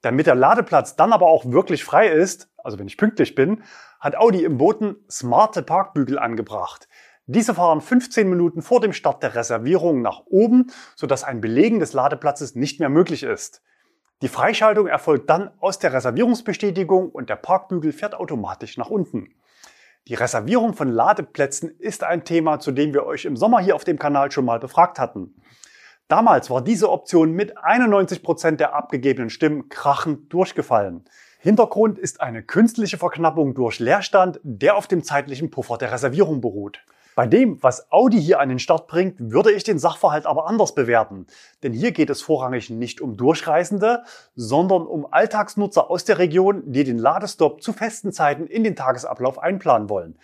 Damit 0.00 0.26
der 0.26 0.34
Ladeplatz 0.34 0.96
dann 0.96 1.12
aber 1.12 1.26
auch 1.26 1.44
wirklich 1.46 1.84
frei 1.84 2.08
ist, 2.08 2.50
also 2.62 2.78
wenn 2.78 2.86
ich 2.86 2.96
pünktlich 2.96 3.34
bin, 3.34 3.62
hat 3.98 4.16
Audi 4.16 4.44
im 4.44 4.58
Boten 4.58 4.96
smarte 5.10 5.62
Parkbügel 5.62 6.18
angebracht. 6.18 6.88
Diese 7.26 7.54
fahren 7.54 7.80
15 7.80 8.28
Minuten 8.28 8.62
vor 8.62 8.80
dem 8.80 8.92
Start 8.92 9.22
der 9.22 9.34
Reservierung 9.34 10.00
nach 10.00 10.22
oben, 10.26 10.70
sodass 10.96 11.24
ein 11.24 11.40
Belegen 11.40 11.78
des 11.78 11.92
Ladeplatzes 11.92 12.54
nicht 12.54 12.80
mehr 12.80 12.88
möglich 12.88 13.22
ist. 13.22 13.60
Die 14.22 14.28
Freischaltung 14.28 14.86
erfolgt 14.86 15.28
dann 15.28 15.50
aus 15.60 15.78
der 15.78 15.92
Reservierungsbestätigung 15.92 17.10
und 17.10 17.28
der 17.28 17.36
Parkbügel 17.36 17.92
fährt 17.92 18.14
automatisch 18.14 18.78
nach 18.78 18.88
unten. 18.88 19.34
Die 20.08 20.14
Reservierung 20.14 20.72
von 20.72 20.88
Ladeplätzen 20.88 21.70
ist 21.78 22.02
ein 22.02 22.24
Thema, 22.24 22.60
zu 22.60 22.72
dem 22.72 22.94
wir 22.94 23.04
euch 23.04 23.26
im 23.26 23.36
Sommer 23.36 23.60
hier 23.60 23.74
auf 23.74 23.84
dem 23.84 23.98
Kanal 23.98 24.32
schon 24.32 24.46
mal 24.46 24.58
befragt 24.58 24.98
hatten. 24.98 25.34
Damals 26.08 26.48
war 26.48 26.62
diese 26.62 26.90
Option 26.90 27.32
mit 27.32 27.58
91 27.58 28.22
Prozent 28.22 28.60
der 28.60 28.74
abgegebenen 28.74 29.28
Stimmen 29.28 29.68
krachend 29.68 30.32
durchgefallen. 30.32 31.04
Hintergrund 31.38 31.98
ist 31.98 32.22
eine 32.22 32.42
künstliche 32.42 32.96
Verknappung 32.96 33.54
durch 33.54 33.78
Leerstand, 33.78 34.40
der 34.42 34.76
auf 34.76 34.86
dem 34.86 35.04
zeitlichen 35.04 35.50
Puffer 35.50 35.76
der 35.76 35.92
Reservierung 35.92 36.40
beruht. 36.40 36.80
Bei 37.14 37.26
dem, 37.26 37.62
was 37.62 37.92
Audi 37.92 38.22
hier 38.22 38.40
an 38.40 38.48
den 38.48 38.58
Start 38.58 38.86
bringt, 38.86 39.16
würde 39.18 39.52
ich 39.52 39.64
den 39.64 39.78
Sachverhalt 39.78 40.24
aber 40.24 40.46
anders 40.46 40.74
bewerten. 40.74 41.26
Denn 41.62 41.74
hier 41.74 41.92
geht 41.92 42.08
es 42.08 42.22
vorrangig 42.22 42.70
nicht 42.70 43.02
um 43.02 43.16
Durchreisende, 43.18 44.04
sondern 44.34 44.86
um 44.86 45.06
Alltagsnutzer 45.10 45.90
aus 45.90 46.04
der 46.04 46.18
Region, 46.18 46.62
die 46.72 46.84
den 46.84 46.96
Ladestopp 46.98 47.60
zu 47.60 47.74
festen 47.74 48.12
Zeiten 48.12 48.46
in 48.46 48.64
den 48.64 48.76
Tagesablauf 48.76 49.38
einplanen 49.38 49.90
wollen. 49.90 50.16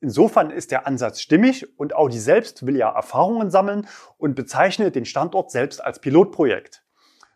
Insofern 0.00 0.50
ist 0.50 0.70
der 0.70 0.86
Ansatz 0.86 1.20
stimmig 1.20 1.78
und 1.78 1.94
Audi 1.94 2.18
selbst 2.18 2.66
will 2.66 2.76
ja 2.76 2.90
Erfahrungen 2.90 3.50
sammeln 3.50 3.86
und 4.16 4.34
bezeichnet 4.34 4.94
den 4.94 5.04
Standort 5.04 5.50
selbst 5.50 5.84
als 5.84 6.00
Pilotprojekt. 6.00 6.82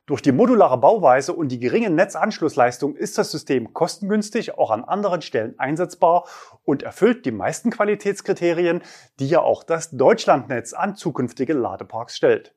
Durch 0.06 0.20
die 0.20 0.32
modulare 0.32 0.76
Bauweise 0.76 1.32
und 1.32 1.48
die 1.48 1.58
geringe 1.58 1.88
Netzanschlussleistung 1.88 2.94
ist 2.94 3.16
das 3.16 3.30
System 3.30 3.72
kostengünstig 3.72 4.58
auch 4.58 4.70
an 4.70 4.84
anderen 4.84 5.22
Stellen 5.22 5.58
einsetzbar 5.58 6.26
und 6.64 6.82
erfüllt 6.82 7.24
die 7.24 7.30
meisten 7.30 7.70
Qualitätskriterien, 7.70 8.82
die 9.18 9.28
ja 9.28 9.40
auch 9.40 9.62
das 9.62 9.90
Deutschlandnetz 9.90 10.74
an 10.74 10.94
zukünftige 10.94 11.54
Ladeparks 11.54 12.16
stellt. 12.16 12.54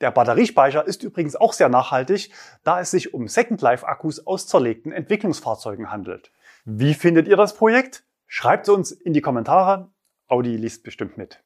Der 0.00 0.10
Batteriespeicher 0.10 0.86
ist 0.86 1.02
übrigens 1.02 1.36
auch 1.36 1.52
sehr 1.52 1.68
nachhaltig, 1.68 2.32
da 2.64 2.80
es 2.80 2.90
sich 2.90 3.12
um 3.12 3.28
Second 3.28 3.60
Life 3.60 3.86
Akkus 3.86 4.26
aus 4.26 4.46
zerlegten 4.46 4.92
Entwicklungsfahrzeugen 4.92 5.90
handelt. 5.90 6.32
Wie 6.64 6.94
findet 6.94 7.28
ihr 7.28 7.36
das 7.36 7.54
Projekt? 7.54 8.04
Schreibt 8.32 8.68
es 8.68 8.72
uns 8.72 8.92
in 8.92 9.12
die 9.12 9.22
Kommentare. 9.22 9.90
Audi 10.28 10.56
liest 10.56 10.84
bestimmt 10.84 11.18
mit. 11.18 11.42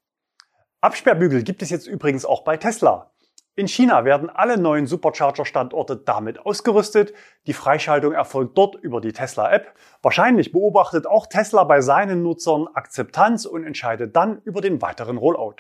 Absperrbügel 0.83 1.42
gibt 1.42 1.62
es 1.62 1.70
jetzt 1.70 1.87
übrigens 1.87 2.27
auch 2.27 2.44
bei 2.44 2.59
Tesla. 2.59 3.11
In 3.57 3.68
China 3.68 4.05
werden 4.05 4.29
alle 4.29 4.59
neuen 4.59 4.87
Supercharger-Standorte 4.87 5.97
damit 5.97 6.40
ausgerüstet. 6.44 7.14
Die 7.47 7.55
Freischaltung 7.55 8.12
erfolgt 8.12 8.59
dort 8.59 8.75
über 8.75 9.01
die 9.01 9.14
Tesla-App. 9.14 9.73
Wahrscheinlich 10.03 10.53
beobachtet 10.53 11.07
auch 11.07 11.27
Tesla 11.27 11.64
bei 11.64 11.81
seinen 11.81 12.23
Nutzern 12.23 12.68
Akzeptanz 12.75 13.47
und 13.47 13.64
entscheidet 13.64 14.14
dann 14.14 14.42
über 14.42 14.61
den 14.61 14.83
weiteren 14.83 15.16
Rollout. 15.16 15.57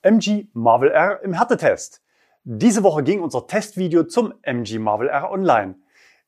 MG 0.00 0.46
Marvel 0.54 0.90
R 0.90 1.20
im 1.22 1.34
Härtetest. 1.34 2.02
Diese 2.44 2.82
Woche 2.82 3.02
ging 3.02 3.20
unser 3.20 3.46
Testvideo 3.46 4.04
zum 4.04 4.32
MG 4.40 4.78
Marvel 4.78 5.08
R 5.08 5.30
online. 5.30 5.74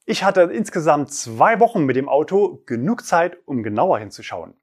Ich 0.08 0.22
hatte 0.22 0.42
insgesamt 0.42 1.12
zwei 1.12 1.58
Wochen 1.58 1.84
mit 1.84 1.96
dem 1.96 2.08
Auto 2.08 2.62
genug 2.64 3.04
Zeit, 3.04 3.38
um 3.44 3.64
genauer 3.64 3.98
hinzuschauen. 3.98 4.54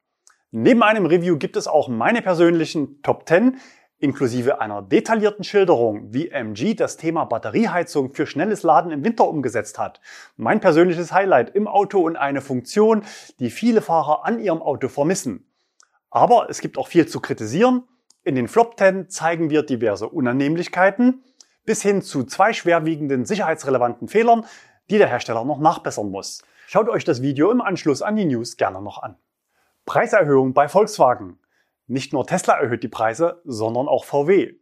Neben 0.52 0.82
einem 0.82 1.06
Review 1.06 1.38
gibt 1.38 1.58
es 1.58 1.68
auch 1.68 1.90
meine 1.90 2.22
persönlichen 2.22 3.02
Top 3.02 3.28
10, 3.28 3.58
inklusive 4.00 4.62
einer 4.62 4.82
detaillierten 4.82 5.44
Schilderung, 5.44 6.14
wie 6.14 6.30
MG 6.30 6.76
das 6.76 6.96
Thema 6.96 7.26
Batterieheizung 7.26 8.14
für 8.14 8.26
schnelles 8.26 8.64
Laden 8.64 8.94
im 8.94 9.04
Winter 9.04 9.28
umgesetzt 9.28 9.80
hat. 9.80 10.00
Mein 10.38 10.62
persönliches 10.62 11.12
Highlight 11.12 11.54
im 11.54 11.68
Auto 11.68 12.00
und 12.00 12.16
eine 12.16 12.40
Funktion, 12.40 13.04
die 13.40 13.50
viele 13.50 13.82
Fahrer 13.82 14.24
an 14.24 14.40
ihrem 14.40 14.62
Auto 14.62 14.88
vermissen. 14.88 15.52
Aber 16.10 16.48
es 16.50 16.62
gibt 16.62 16.78
auch 16.78 16.88
viel 16.88 17.06
zu 17.06 17.20
kritisieren. 17.20 17.84
In 18.24 18.36
den 18.36 18.48
Flop 18.48 18.78
10 18.80 19.10
zeigen 19.10 19.50
wir 19.50 19.64
diverse 19.64 20.08
Unannehmlichkeiten 20.08 21.22
bis 21.66 21.82
hin 21.82 22.02
zu 22.02 22.24
zwei 22.24 22.54
schwerwiegenden 22.54 23.26
sicherheitsrelevanten 23.26 24.08
Fehlern, 24.08 24.46
die 24.89 24.98
der 24.98 25.08
Hersteller 25.08 25.46
noch 25.46 25.60
nachbessern 25.60 26.10
muss. 26.10 26.43
Schaut 26.67 26.89
euch 26.89 27.04
das 27.04 27.22
Video 27.22 27.52
im 27.52 27.62
Anschluss 27.62 28.02
an 28.02 28.15
die 28.15 28.26
News 28.26 28.58
gerne 28.58 28.82
noch 28.82 29.02
an. 29.02 29.17
Preiserhöhung 29.86 30.54
bei 30.54 30.67
Volkswagen. 30.67 31.39
Nicht 31.88 32.13
nur 32.13 32.26
Tesla 32.26 32.54
erhöht 32.54 32.84
die 32.84 32.88
Preise, 32.88 33.41
sondern 33.43 33.88
auch 33.88 34.06
VW. 34.06 34.54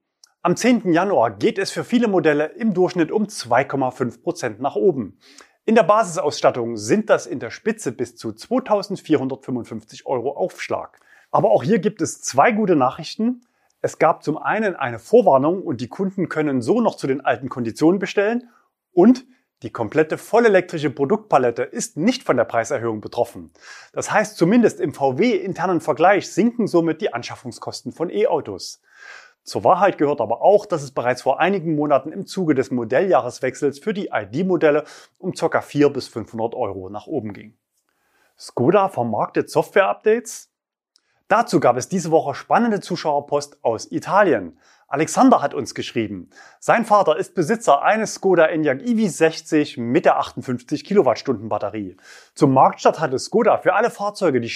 Am 0.42 0.56
10. 0.56 0.92
Januar 0.92 1.30
geht 1.32 1.60
es 1.60 1.70
für 1.70 1.84
viele 1.84 2.08
Modelle 2.08 2.46
im 2.46 2.74
Durchschnitt 2.74 3.12
um 3.12 3.26
2,5 3.26 4.24
Prozent 4.24 4.60
nach 4.60 4.76
oben. 4.76 5.20
In 5.66 5.76
der 5.76 5.84
Basisausstattung 5.84 6.78
sind 6.78 7.12
das 7.12 7.28
in 7.28 7.40
der 7.40 7.52
Spitze 7.52 7.92
bis 7.92 8.16
zu 8.16 8.34
2455 8.34 10.08
Euro 10.08 10.36
Aufschlag. 10.36 11.00
Aber 11.30 11.52
auch 11.52 11.62
hier 11.62 11.78
gibt 11.78 12.02
es 12.02 12.22
zwei 12.22 12.52
gute 12.52 12.76
Nachrichten. 12.76 13.42
Es 13.82 14.00
gab 14.00 14.24
zum 14.24 14.38
einen 14.38 14.76
eine 14.76 14.98
Vorwarnung 14.98 15.62
und 15.62 15.80
die 15.80 15.88
Kunden 15.88 16.30
können 16.30 16.64
so 16.64 16.82
noch 16.82 16.96
zu 16.96 17.06
den 17.06 17.22
alten 17.22 17.48
Konditionen 17.48 18.00
bestellen 18.00 18.50
und 18.92 19.26
die 19.64 19.70
komplette 19.70 20.18
vollelektrische 20.18 20.90
Produktpalette 20.90 21.64
ist 21.64 21.96
nicht 21.96 22.24
von 22.24 22.38
der 22.38 22.46
Preiserhöhung 22.46 23.00
betroffen. 23.00 23.52
Das 23.94 24.12
heißt, 24.12 24.36
zumindest 24.36 24.80
im 24.80 24.94
VW-internen 24.94 25.82
Vergleich 25.82 26.32
sinken 26.32 26.68
somit 26.68 27.02
die 27.02 27.14
Anschaffungskosten 27.14 27.92
von 27.92 28.10
E-Autos. 28.10 28.82
Zur 29.44 29.64
Wahrheit 29.64 29.98
gehört 29.98 30.22
aber 30.22 30.42
auch, 30.42 30.66
dass 30.66 30.84
es 30.84 30.92
bereits 30.92 31.24
vor 31.24 31.40
einigen 31.40 31.76
Monaten 31.76 32.12
im 32.12 32.26
Zuge 32.26 32.56
des 32.56 32.72
Modelljahreswechsels 32.72 33.80
für 33.80 33.94
die 33.94 34.10
ID-Modelle 34.14 34.84
um 35.18 35.34
ca. 35.34 35.62
400 35.62 35.94
bis 35.94 36.08
500 36.08 36.54
Euro 36.54 36.90
nach 36.90 37.08
oben 37.08 37.34
ging. 37.34 37.58
Skoda 38.38 38.90
vermarktet 38.90 39.50
Software-Updates? 39.50 40.52
Dazu 41.28 41.60
gab 41.60 41.78
es 41.78 41.88
diese 41.88 42.12
Woche 42.12 42.36
spannende 42.36 42.82
Zuschauerpost 42.82 43.64
aus 43.64 43.92
Italien. 43.92 44.60
Alexander 44.92 45.42
hat 45.42 45.54
uns 45.54 45.74
geschrieben. 45.74 46.30
Sein 46.60 46.84
Vater 46.84 47.16
ist 47.16 47.34
Besitzer 47.34 47.82
eines 47.82 48.16
Skoda 48.16 48.48
Enyaq 48.48 48.82
EV60 48.82 49.80
mit 49.80 50.04
der 50.04 50.20
58 50.20 50.84
Kilowattstunden 50.84 51.48
Batterie. 51.48 51.96
Zum 52.36 52.54
Marktstart 52.54 53.00
hatte 53.00 53.18
Skoda 53.18 53.58
für 53.60 53.74
alle 53.74 53.90
Fahrzeuge 53.90 54.42
die 54.42 54.50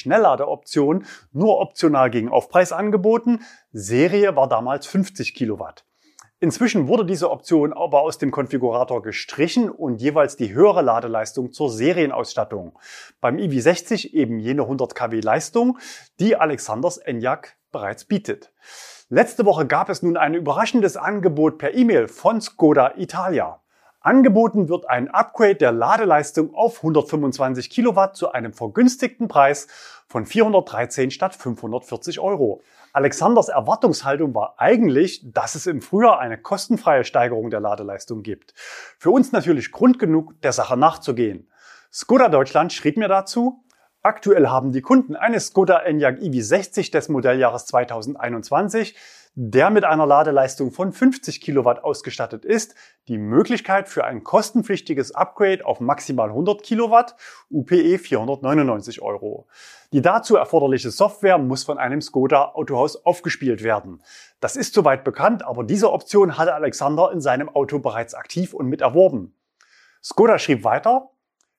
Inzwischen 6.41 6.89
wurde 6.89 7.05
diese 7.05 7.31
Option 7.31 7.71
aber 7.71 8.01
aus 8.01 8.17
dem 8.17 8.31
Konfigurator 8.31 9.01
gestrichen 9.01 9.69
und 9.69 10.01
jeweils 10.01 10.35
die 10.35 10.53
höhere 10.53 10.81
Ladeleistung 10.81 11.53
zur 11.53 11.71
Serienausstattung. 11.71 12.77
Beim 13.21 13.37
EV60 13.37 14.11
eben 14.11 14.39
jene 14.39 14.63
100 14.63 14.95
kW 14.95 15.21
Leistung, 15.21 15.79
die 16.19 16.35
Alexanders 16.35 16.97
Enyaq 16.97 17.55
bereits 17.71 18.03
bietet. 18.03 18.51
Letzte 19.09 19.45
Woche 19.45 19.67
gab 19.67 19.89
es 19.89 20.01
nun 20.01 20.17
ein 20.17 20.33
überraschendes 20.33 20.97
Angebot 20.97 21.59
per 21.59 21.75
E-Mail 21.75 22.07
von 22.07 22.41
Skoda 22.41 22.93
Italia. 22.97 23.61
Angeboten 23.99 24.67
wird 24.67 24.89
ein 24.89 25.09
Upgrade 25.09 25.57
der 25.57 25.71
Ladeleistung 25.71 26.55
auf 26.55 26.77
125 26.77 27.69
Kilowatt 27.69 28.15
zu 28.15 28.31
einem 28.31 28.51
vergünstigten 28.51 29.27
Preis 29.27 29.67
von 30.07 30.25
413 30.25 31.11
statt 31.11 31.35
540 31.35 32.19
Euro. 32.19 32.63
Alexanders 32.93 33.49
Erwartungshaltung 33.49 34.33
war 34.33 34.55
eigentlich, 34.57 35.21
dass 35.31 35.53
es 35.53 35.67
im 35.67 35.83
Frühjahr 35.83 36.17
eine 36.17 36.39
kostenfreie 36.39 37.03
Steigerung 37.03 37.51
der 37.51 37.59
Ladeleistung 37.59 38.23
gibt. 38.23 38.55
Für 38.97 39.11
uns 39.11 39.31
natürlich 39.31 39.71
Grund 39.71 39.99
genug, 39.99 40.41
der 40.41 40.51
Sache 40.51 40.77
nachzugehen. 40.77 41.47
Skoda 41.93 42.27
Deutschland 42.27 42.73
schrieb 42.73 42.97
mir 42.97 43.07
dazu, 43.07 43.63
Aktuell 44.05 44.49
haben 44.49 44.71
die 44.71 44.81
Kunden 44.81 45.15
eines 45.15 45.47
Skoda 45.47 45.79
Enyaq 45.79 46.19
EV60 46.19 46.91
des 46.91 47.09
Modelljahres 47.09 47.65
2021 47.65 48.95
der 49.37 49.69
mit 49.69 49.83
einer 49.83 50.05
Ladeleistung 50.05 50.71
von 50.71 50.93
50 50.93 51.41
Kilowatt 51.41 51.83
ausgestattet 51.83 52.45
ist, 52.45 52.75
die 53.09 53.17
Möglichkeit 53.17 53.89
für 53.89 54.05
ein 54.05 54.23
kostenpflichtiges 54.23 55.13
Upgrade 55.13 55.65
auf 55.65 55.81
maximal 55.81 56.29
100 56.29 56.63
Kilowatt, 56.63 57.15
UPE 57.49 57.97
499 57.97 59.01
Euro. 59.01 59.47
Die 59.91 60.01
dazu 60.01 60.37
erforderliche 60.37 60.89
Software 60.89 61.37
muss 61.37 61.65
von 61.65 61.77
einem 61.79 62.01
Skoda 62.01 62.51
Autohaus 62.53 63.05
aufgespielt 63.05 63.61
werden. 63.61 64.01
Das 64.39 64.55
ist 64.55 64.73
soweit 64.73 65.03
bekannt, 65.03 65.43
aber 65.43 65.65
diese 65.65 65.91
Option 65.91 66.37
hatte 66.37 66.53
Alexander 66.53 67.11
in 67.11 67.19
seinem 67.19 67.49
Auto 67.49 67.79
bereits 67.79 68.13
aktiv 68.13 68.53
und 68.53 68.67
mit 68.67 68.81
erworben. 68.81 69.33
Skoda 70.01 70.39
schrieb 70.39 70.63
weiter, 70.63 71.09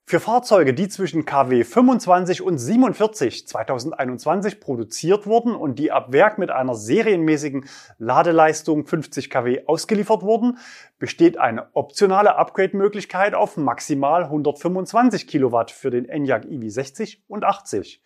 für 0.09 0.21
Fahrzeuge, 0.21 0.73
die 0.73 0.87
zwischen 0.87 1.25
KW 1.25 1.65
25 1.65 2.41
und 2.41 2.59
47 2.59 3.49
2021 3.49 4.61
produziert 4.61 5.27
wurden 5.27 5.57
und 5.57 5.81
die 5.81 5.91
ab 5.91 6.13
Werk 6.13 6.39
mit 6.39 6.53
einer 6.53 6.77
serienmäßigen 6.77 7.69
Ladeleistung 7.99 8.87
50 8.87 9.31
kW 9.31 9.65
ausgeliefert 9.67 10.23
wurden, 10.23 10.59
besteht 11.01 11.39
eine 11.39 11.75
optionale 11.75 12.37
Upgrade-Möglichkeit 12.37 13.35
auf 13.35 13.57
maximal 13.57 14.23
125 14.23 15.27
Kilowatt 15.27 15.73
für 15.73 15.91
den 15.91 16.09
Enyaq 16.09 16.45
EV60 16.45 17.23
und 17.27 17.43
80. 17.43 18.01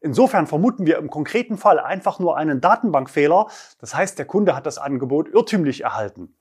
Insofern 0.00 0.46
vermuten 0.46 0.86
wir 0.86 0.98
im 0.98 1.10
konkreten 1.10 1.58
Fall 1.58 1.80
einfach 1.80 2.20
nur 2.20 2.36
einen 2.36 2.60
Datenbankfehler. 2.60 3.48
Das 3.80 3.96
heißt, 3.96 4.16
der 4.20 4.26
Kunde 4.26 4.54
hat 4.54 4.66
das 4.66 4.78
Angebot 4.78 5.28
irrtümlich 5.28 5.80
erhalten. 5.82 6.32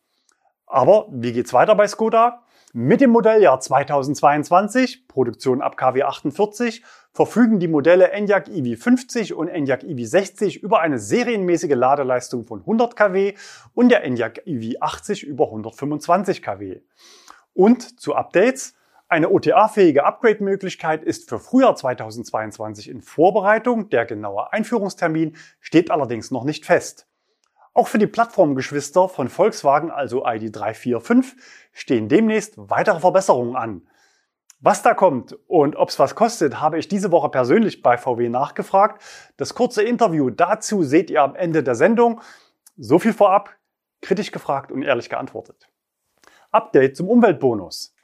Aber 0.68 1.08
wie 1.10 1.34
geht's 1.34 1.52
weiter 1.52 1.74
bei 1.74 1.88
Skoda? 1.88 2.44
Mit 2.74 3.02
dem 3.02 3.10
Modelljahr 3.10 3.60
2022, 3.60 5.08
Produktion 5.08 5.64
ab 5.64 5.76
KW 5.76 6.04
48, 6.04 6.84
verfügen 7.12 7.60
die 7.60 7.68
Modelle 7.68 8.12
Enyaq 8.12 8.48
EV50 8.48 9.34
und 9.34 9.48
Enyaq 9.48 9.82
EV60 9.82 10.60
über 10.60 10.80
eine 10.80 11.00
serienmäßige 11.00 11.74
Ladeleistung 11.74 12.46
von 12.46 12.60
100 12.60 12.96
kW 12.96 13.34
und 13.74 13.90
der 13.90 14.04
Enyaq 14.04 14.44
EV80 14.46 15.26
über 15.26 15.46
125 15.46 16.44
kW. 16.44 16.82
Und 17.56 18.00
zu 18.00 18.14
Updates, 18.14 18.76
eine 19.08 19.32
OTA-fähige 19.32 20.06
Upgrade-Möglichkeit 20.06 21.04
ist 21.04 21.28
für 21.28 21.40
Frühjahr 21.40 21.76
2022 21.76 22.88
in 22.88 23.02
Vorbereitung. 23.02 23.90
Der 23.90 24.06
genaue 24.06 24.54
Einführungstermin 24.54 25.36
steht 25.60 25.90
allerdings 25.90 26.30
noch 26.30 26.44
nicht 26.44 26.68
fest. 26.68 27.09
Auch 27.80 27.88
für 27.88 27.98
die 27.98 28.08
Plattformgeschwister 28.08 29.08
von 29.08 29.30
Volkswagen, 29.30 29.90
also 29.90 30.26
ID345, 30.26 31.38
stehen 31.72 32.10
demnächst 32.10 32.56
weitere 32.58 33.00
Verbesserungen 33.00 33.56
an. 33.56 33.88
Was 34.60 34.82
da 34.82 34.94
kommt 34.94 35.38
und 35.48 35.78
ob 35.78 35.88
es 35.88 35.98
was 35.98 36.14
kostet, 36.14 36.60
habe 36.60 36.78
ich 36.78 36.90
diese 36.90 37.14
Woche 37.14 37.30
persönlich 37.30 37.82
bei 37.82 37.98
VW 37.98 38.28
nachgefragt. 38.28 39.02
Das 39.38 39.54
kurze 39.54 39.82
Interview 39.82 40.30
dazu 40.30 40.84
seht 40.84 41.10
ihr 41.10 41.22
am 41.24 41.36
Ende 41.36 41.64
der 41.64 41.76
Sendung. 41.76 42.20
So 42.76 43.00
viel 43.00 43.14
vorab, 43.14 43.56
kritisch 44.02 44.34
gefragt 44.34 44.74
und 44.74 44.84
ehrlich 44.84 45.10
geantwortet. 45.10 45.70
Update 46.52 46.98
zum 46.98 47.08
Umweltbonus. 47.08 47.96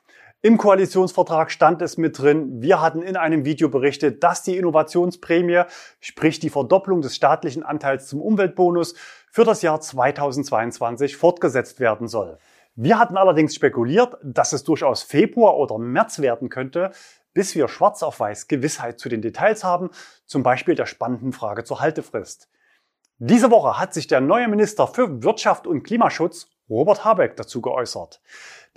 Im 0.46 0.58
Koalitionsvertrag 0.60 1.50
stand 1.50 1.82
es 1.82 1.98
mit 1.98 2.20
drin, 2.20 2.62
wir 2.62 2.80
hatten 2.80 3.02
in 3.02 3.18
einem 3.18 3.46
Video 3.46 3.68
berichtet, 3.68 4.24
dass 4.24 4.44
die 4.44 4.58
Innovationsprämie, 4.58 5.64
sprich 6.00 6.40
die 6.40 6.52
Verdopplung 6.52 7.02
des 7.02 7.16
staatlichen 7.16 7.64
Anteils 7.64 8.08
zum 8.08 8.22
Umweltbonus 8.22 8.94
für 9.36 9.44
das 9.44 9.62
Jahr 9.62 9.82
2022 9.82 11.18
fortgesetzt 11.18 11.82
werden 11.82 12.08
soll. 12.08 12.38
Wir 12.76 12.98
hatten 12.98 13.18
allerdings 13.18 13.54
spekuliert, 13.54 14.16
dass 14.24 14.54
es 14.54 14.64
durchaus 14.64 15.04
Februar 15.04 15.58
oder 15.58 15.78
März 15.78 16.20
werden 16.20 16.48
könnte, 16.48 16.92
bis 17.34 17.54
wir 17.54 17.68
schwarz 17.68 18.02
auf 18.02 18.22
weiß 18.22 18.48
Gewissheit 18.48 18.98
zu 18.98 19.10
den 19.10 19.22
Details 19.22 19.66
haben, 19.66 19.90
zum 20.26 20.42
Beispiel 20.42 20.76
der 20.76 20.86
spannenden 20.86 21.34
Frage 21.34 21.66
zur 21.66 21.82
Haltefrist. 21.82 22.48
Diese 23.18 23.52
Woche 23.52 23.78
hat 23.78 23.94
sich 23.94 24.08
der 24.08 24.22
neue 24.22 24.48
Minister 24.48 24.88
für 24.88 25.22
Wirtschaft 25.22 25.68
und 25.68 25.84
Klimaschutz, 25.84 26.48
Robert 26.70 27.04
Habeck, 27.04 27.36
dazu 27.36 27.62
geäußert. 27.62 28.22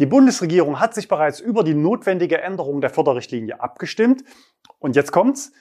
Die 0.01 0.07
Bundesregierung 0.07 0.81
hat 0.81 0.93
sich 0.93 1.07
bereits 1.07 1.39
über 1.39 1.63
die 1.63 1.75
notwendige 1.75 2.41
Änderung 2.41 2.81
der 2.81 2.91
Förderrichtlinie 2.91 3.61
abgestimmt. 3.61 4.25
Und 4.81 4.97
jetzt 4.97 5.13
kommt's. 5.13 5.53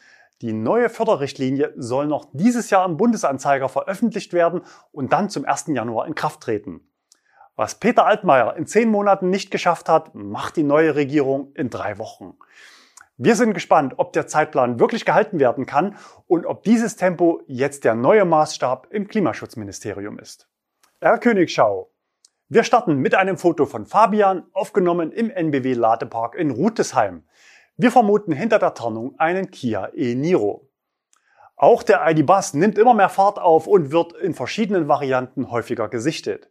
Die 0.42 0.54
neue 0.54 0.90
Förderrichtlinie 0.90 1.74
soll 1.78 2.06
noch 2.06 2.26
dieses 2.32 2.70
Jahr 2.70 2.86
im 2.86 2.98
Bundesanzeiger 2.98 3.70
veröffentlicht 3.70 4.34
werden 4.34 4.62
und 4.92 5.12
dann 5.12 5.30
zum 5.30 5.46
1. 5.46 5.68
Januar 5.68 6.06
in 6.06 6.14
Kraft 6.14 6.42
treten. 6.42 6.82
Was 7.56 7.76
Peter 7.80 8.06
Altmaier 8.06 8.56
in 8.56 8.68
zehn 8.68 8.90
Monaten 8.90 9.32
nicht 9.32 9.50
geschafft 9.50 9.90
hat, 9.90 10.14
macht 10.14 10.56
die 10.56 10.64
neue 10.64 10.94
Regierung 10.94 11.54
in 11.56 11.72
drei 11.72 11.98
Wochen. 11.98 12.38
Wir 13.18 13.36
sind 13.36 13.56
gespannt, 13.56 13.96
ob 13.98 14.14
der 14.14 14.28
Zeitplan 14.28 14.80
wirklich 14.80 15.04
gehalten 15.04 15.40
werden 15.40 15.66
kann 15.66 15.98
und 16.28 16.46
ob 16.46 16.62
dieses 16.62 16.98
Tempo 16.98 17.42
jetzt 17.48 17.84
der 17.84 17.96
neue 17.96 18.26
Maßstab 18.26 18.90
im 18.92 19.08
Klimaschutzministerium 19.08 20.20
ist. 20.20 20.48
Herr 21.02 21.18
Königschau, 21.18 21.92
wir 22.48 22.64
starten 22.64 22.98
mit 22.98 23.16
einem 23.16 23.40
Foto 23.40 23.66
von 23.66 23.88
Fabian, 23.88 24.46
aufgenommen 24.54 25.12
im 25.12 25.32
NBW 25.32 25.74
Ladepark 25.74 26.36
in 26.36 26.52
Rutesheim. 26.52 27.24
Wir 27.80 27.92
vermuten 27.92 28.32
hinter 28.32 28.58
der 28.58 28.74
Tarnung 28.74 29.20
einen 29.20 29.52
Kia 29.52 29.92
e-Niro. 29.94 30.68
Auch 31.56 31.84
der 31.84 32.10
ID-Bus 32.10 32.56
nimmt 32.56 32.76
immer 32.80 32.96
mehr 32.96 33.08
Fahrt 33.08 33.38
auf 33.38 33.68
und 33.68 33.92
wird 33.92 34.14
in 34.14 34.34
verschiedenen 34.34 34.88
Varianten 34.88 35.52
häufiger 35.52 35.88
gesichtet. 35.88 36.50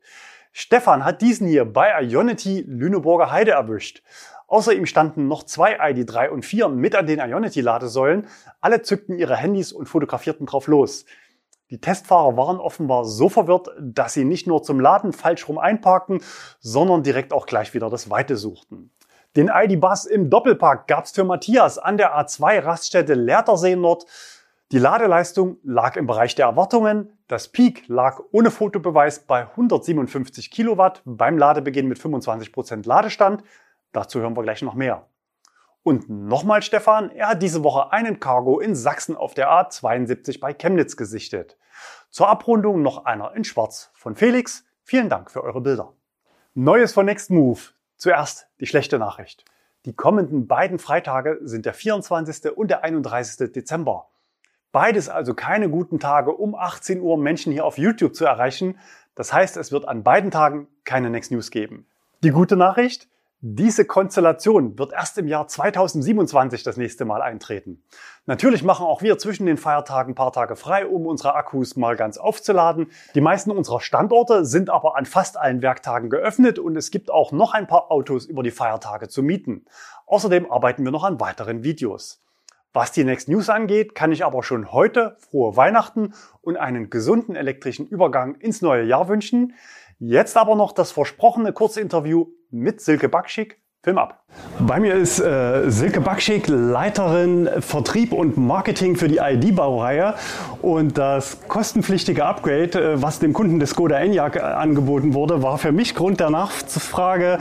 Stefan 0.53 1.05
hat 1.05 1.23
diesen 1.23 1.49
hier 1.49 1.65
bei 1.65 2.01
Ionity 2.01 2.65
Lüneburger 2.69 3.33
Heide 3.33 3.51
erwischt. 3.51 4.05
Außer 4.47 4.73
ihm 4.73 4.87
standen 4.87 5.27
noch 5.27 5.43
zwei 5.43 5.81
ID3 5.81 6.29
und 6.29 6.45
4 6.45 6.69
mit 6.69 6.95
an 6.95 7.09
den 7.09 7.19
Ionity-Ladesäulen. 7.19 8.29
Alle 8.61 8.83
zückten 8.83 9.19
ihre 9.19 9.35
Handys 9.35 9.73
und 9.73 9.89
fotografierten 9.89 10.47
drauf 10.47 10.69
los. 10.69 11.07
Die 11.71 11.81
Testfahrer 11.81 12.37
waren 12.37 12.59
offenbar 12.59 13.05
so 13.05 13.29
verwirrt, 13.29 13.71
dass 13.81 14.15
sie 14.15 14.25
nicht 14.25 14.47
nur 14.47 14.63
zum 14.63 14.79
Laden 14.79 15.13
falsch 15.13 15.49
rum 15.49 15.59
einparkten, 15.59 16.21
sondern 16.61 17.03
direkt 17.03 17.33
auch 17.33 17.47
gleich 17.47 17.75
wieder 17.75 17.91
das 17.91 18.11
Weite 18.11 18.37
suchten. 18.37 18.93
Den 19.37 19.51
ID-Bus 19.55 20.07
im 20.07 20.31
Doppelpark 20.31 20.89
gab's 20.89 21.11
für 21.11 21.23
Matthias 21.23 21.77
an 21.77 21.99
der 21.99 22.19
A2 22.19 22.65
Raststätte 22.65 23.13
Leertersee 23.13 23.77
Nord. 23.77 24.07
Die 24.73 24.79
Ladeleistung 24.79 25.59
lag 25.63 25.97
im 25.97 26.07
Bereich 26.07 26.35
der 26.35 26.47
Erwartungen. 26.47 27.19
Das 27.29 27.49
Peak 27.49 27.87
lag 27.87 28.19
ohne 28.33 28.51
Fotobeweis 28.51 29.19
bei 29.21 29.43
157 29.43 30.51
Kilowatt 30.51 31.03
beim 31.05 31.37
Ladebeginn 31.37 31.87
mit 31.87 31.99
25% 31.99 32.89
Ladestand. 32.89 33.45
Dazu 33.93 34.21
hören 34.21 34.35
wir 34.35 34.43
gleich 34.43 34.63
noch 34.63 34.73
mehr. 34.73 35.07
Und 35.83 36.09
nochmal 36.09 36.63
Stefan, 36.63 37.11
er 37.11 37.29
hat 37.29 37.43
diese 37.43 37.63
Woche 37.63 37.93
einen 37.93 38.21
Cargo 38.21 38.59
in 38.59 38.75
Sachsen 38.75 39.17
auf 39.17 39.35
der 39.35 39.51
A72 39.51 40.41
bei 40.41 40.55
Chemnitz 40.55 40.97
gesichtet. 40.97 41.59
Zur 42.09 42.29
Abrundung 42.29 42.81
noch 42.81 43.05
einer 43.05 43.37
in 43.37 43.45
Schwarz 43.45 43.91
von 43.93 44.17
Felix. 44.17 44.65
Vielen 44.83 45.11
Dank 45.11 45.31
für 45.31 45.45
eure 45.45 45.61
Bilder. 45.61 45.93
Neues 46.55 46.95
von 46.95 47.05
Next 47.05 47.31
Move. 47.31 47.76
Zuerst 47.97 48.49
die 48.61 48.67
schlechte 48.67 48.99
Nachricht. 48.99 49.45
Die 49.87 49.95
kommenden 49.95 50.47
beiden 50.47 50.79
Freitage 50.79 51.39
sind 51.43 51.65
der 51.65 51.75
24. 51.75 52.51
und 52.57 52.71
der 52.71 52.85
31. 52.85 53.53
Dezember. 53.53 54.09
Beides 54.73 55.09
also 55.09 55.33
keine 55.33 55.71
guten 55.71 55.99
Tage, 55.99 56.33
um 56.33 56.55
18 56.55 57.01
Uhr 57.01 57.17
Menschen 57.17 57.53
hier 57.53 57.65
auf 57.65 57.79
YouTube 57.79 58.15
zu 58.15 58.25
erreichen. 58.25 58.79
Das 59.15 59.33
heißt, 59.33 59.57
es 59.57 59.73
wird 59.73 59.89
an 59.89 60.03
beiden 60.03 60.31
Tagen 60.31 60.69
keine 60.85 61.09
Next 61.09 61.31
News 61.31 61.51
geben. 61.51 61.87
Die 62.23 62.31
gute 62.31 62.57
Nachricht? 62.57 63.09
Diese 63.41 63.85
Konstellation 63.85 64.79
wird 64.79 64.95
erst 64.95 65.19
im 65.19 65.29
Jahr 65.29 65.47
2027 65.47 66.63
das 66.63 66.79
nächste 66.79 67.05
Mal 67.05 67.21
eintreten. 67.21 67.83
Natürlich 68.25 68.65
machen 68.65 68.87
auch 68.87 69.03
wir 69.03 69.19
zwischen 69.19 69.45
den 69.45 69.59
Feiertagen 69.59 70.13
ein 70.13 70.15
paar 70.15 70.33
Tage 70.33 70.57
frei, 70.57 70.87
um 70.87 71.07
unsere 71.07 71.35
Akkus 71.35 71.77
mal 71.77 71.97
ganz 71.97 72.17
aufzuladen. 72.17 72.91
Die 73.15 73.21
meisten 73.21 73.51
unserer 73.51 73.81
Standorte 73.81 74.47
sind 74.47 74.71
aber 74.71 74.97
an 74.97 75.05
fast 75.05 75.37
allen 75.37 75.61
Werktagen 75.61 76.09
geöffnet 76.09 76.59
und 76.59 76.77
es 76.77 76.91
gibt 76.91 77.11
auch 77.11 77.31
noch 77.31 77.53
ein 77.53 77.67
paar 77.67 77.91
Autos 77.91 78.25
über 78.25 78.43
die 78.43 78.51
Feiertage 78.51 79.09
zu 79.09 79.23
mieten. 79.23 79.67
Außerdem 80.07 80.51
arbeiten 80.51 80.83
wir 80.83 80.91
noch 80.91 81.05
an 81.05 81.21
weiteren 81.21 81.63
Videos. 81.63 82.23
Was 82.77 82.93
die 82.93 83.05
Next 83.05 83.29
News 83.29 83.49
angeht, 83.49 83.95
kann 83.95 84.13
ich 84.13 84.25
aber 84.25 84.43
schon 84.43 84.71
heute 84.71 85.17
frohe 85.19 85.57
Weihnachten 85.57 86.13
und 86.43 86.59
einen 86.59 86.91
gesunden 86.91 87.35
elektrischen 87.35 87.87
Übergang 87.87 88.35
ins 88.35 88.61
neue 88.61 88.85
Jahr 88.85 89.09
wünschen. 89.09 89.55
Jetzt 89.99 90.37
aber 90.37 90.57
noch 90.57 90.73
das 90.73 90.93
versprochene 90.93 91.53
Kurzinterview 91.53 92.27
mit 92.51 92.81
Silke 92.81 93.09
Backschick 93.09 93.61
Film 93.87 93.99
ab. 93.99 94.25
Bei 94.59 94.81
mir 94.81 94.95
ist 94.95 95.21
äh, 95.21 95.71
Silke 95.71 96.01
Backschick, 96.01 96.49
Leiterin 96.49 97.49
Vertrieb 97.61 98.13
und 98.13 98.37
Marketing 98.37 98.97
für 98.97 99.07
die 99.07 99.19
ID-Baureihe. 99.19 100.15
Und 100.61 100.99
das 100.99 101.39
kostenpflichtige 101.47 102.25
Upgrade, 102.25 102.95
äh, 102.95 103.01
was 103.01 103.21
dem 103.21 103.33
Kunden 103.33 103.61
des 103.61 103.71
Skoda 103.71 103.97
Enyaq 104.01 104.35
äh, 104.35 104.41
angeboten 104.41 105.15
wurde, 105.15 105.41
war 105.45 105.59
für 105.59 105.71
mich 105.71 105.95
Grund 105.95 106.19
der 106.19 106.31
Nachfrage. 106.31 107.39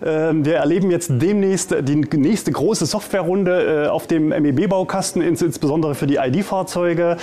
Äh, 0.00 0.34
wir 0.34 0.54
erleben 0.54 0.92
jetzt 0.92 1.10
demnächst 1.10 1.74
die 1.80 1.96
nächste 1.96 2.52
große 2.52 2.86
Softwarerunde 2.86 3.86
äh, 3.86 3.88
auf 3.88 4.06
dem 4.06 4.28
MEB-Baukasten, 4.28 5.20
ins, 5.20 5.42
insbesondere 5.42 5.96
für 5.96 6.06
die 6.06 6.16
ID-Fahrzeuge. 6.16 7.16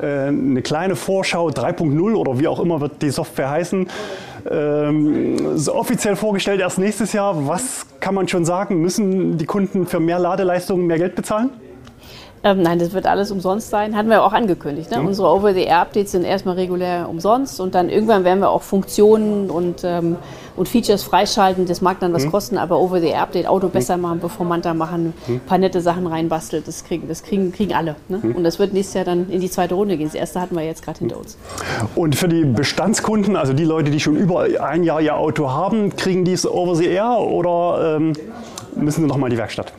Äh, 0.00 0.06
eine 0.06 0.62
kleine 0.62 0.94
Vorschau 0.94 1.48
3.0 1.48 2.14
oder 2.14 2.38
wie 2.38 2.46
auch 2.46 2.60
immer 2.60 2.80
wird 2.80 3.02
die 3.02 3.10
Software 3.10 3.50
heißen 3.50 3.88
ähm, 4.48 5.58
so 5.58 5.74
offiziell 5.74 6.16
vorgestellt 6.16 6.60
erst 6.60 6.78
nächstes 6.78 7.12
Jahr. 7.12 7.46
Was 7.46 7.86
kann 8.00 8.14
man 8.14 8.28
schon 8.28 8.44
sagen? 8.44 8.80
Müssen 8.80 9.38
die 9.38 9.46
Kunden 9.46 9.86
für 9.86 10.00
mehr 10.00 10.18
Ladeleistungen 10.18 10.86
mehr 10.86 10.98
Geld 10.98 11.14
bezahlen? 11.14 11.50
Ähm, 12.42 12.62
nein, 12.62 12.78
das 12.78 12.92
wird 12.92 13.06
alles 13.06 13.30
umsonst 13.30 13.68
sein. 13.68 13.94
Hatten 13.94 14.08
wir 14.08 14.24
auch 14.24 14.32
angekündigt. 14.32 14.90
Ne? 14.90 14.98
Mhm. 14.98 15.08
Unsere 15.08 15.28
Over-the-Air-Updates 15.28 16.12
sind 16.12 16.24
erstmal 16.24 16.54
regulär 16.54 17.06
umsonst 17.08 17.60
und 17.60 17.74
dann 17.74 17.90
irgendwann 17.90 18.24
werden 18.24 18.40
wir 18.40 18.48
auch 18.48 18.62
Funktionen 18.62 19.50
und, 19.50 19.82
ähm, 19.84 20.16
und 20.56 20.66
Features 20.66 21.02
freischalten. 21.02 21.66
Das 21.66 21.82
mag 21.82 22.00
dann 22.00 22.14
was 22.14 22.24
mhm. 22.24 22.30
kosten, 22.30 22.56
aber 22.56 22.80
Over-the-Air-Update 22.80 23.46
Auto 23.46 23.66
mhm. 23.66 23.72
besser 23.72 23.98
machen, 23.98 24.20
performanter 24.20 24.72
machen, 24.72 25.12
ein 25.28 25.34
mhm. 25.34 25.40
paar 25.40 25.58
nette 25.58 25.82
Sachen 25.82 26.06
reinbasteln. 26.06 26.62
Das 26.64 26.84
kriegen, 26.84 27.08
das 27.08 27.22
kriegen, 27.22 27.52
kriegen 27.52 27.74
alle. 27.74 27.96
Ne? 28.08 28.20
Mhm. 28.22 28.36
Und 28.36 28.44
das 28.44 28.58
wird 28.58 28.72
nächstes 28.72 28.94
Jahr 28.94 29.04
dann 29.04 29.28
in 29.28 29.40
die 29.42 29.50
zweite 29.50 29.74
Runde 29.74 29.98
gehen. 29.98 30.06
Das 30.06 30.14
erste 30.14 30.40
hatten 30.40 30.56
wir 30.56 30.64
jetzt 30.64 30.82
gerade 30.82 30.98
hinter 30.98 31.18
uns. 31.18 31.36
Und 31.94 32.16
für 32.16 32.28
die 32.28 32.44
Bestandskunden, 32.44 33.36
also 33.36 33.52
die 33.52 33.64
Leute, 33.64 33.90
die 33.90 34.00
schon 34.00 34.16
über 34.16 34.46
ein 34.62 34.82
Jahr 34.82 35.02
ihr 35.02 35.14
Auto 35.14 35.50
haben, 35.50 35.94
kriegen 35.94 36.24
die 36.24 36.32
es 36.32 36.46
Over-the-Air 36.46 37.18
oder 37.18 37.96
ähm, 37.96 38.14
müssen 38.74 39.02
sie 39.02 39.06
nochmal 39.06 39.28
in 39.28 39.34
die 39.34 39.38
Werkstatt? 39.38 39.74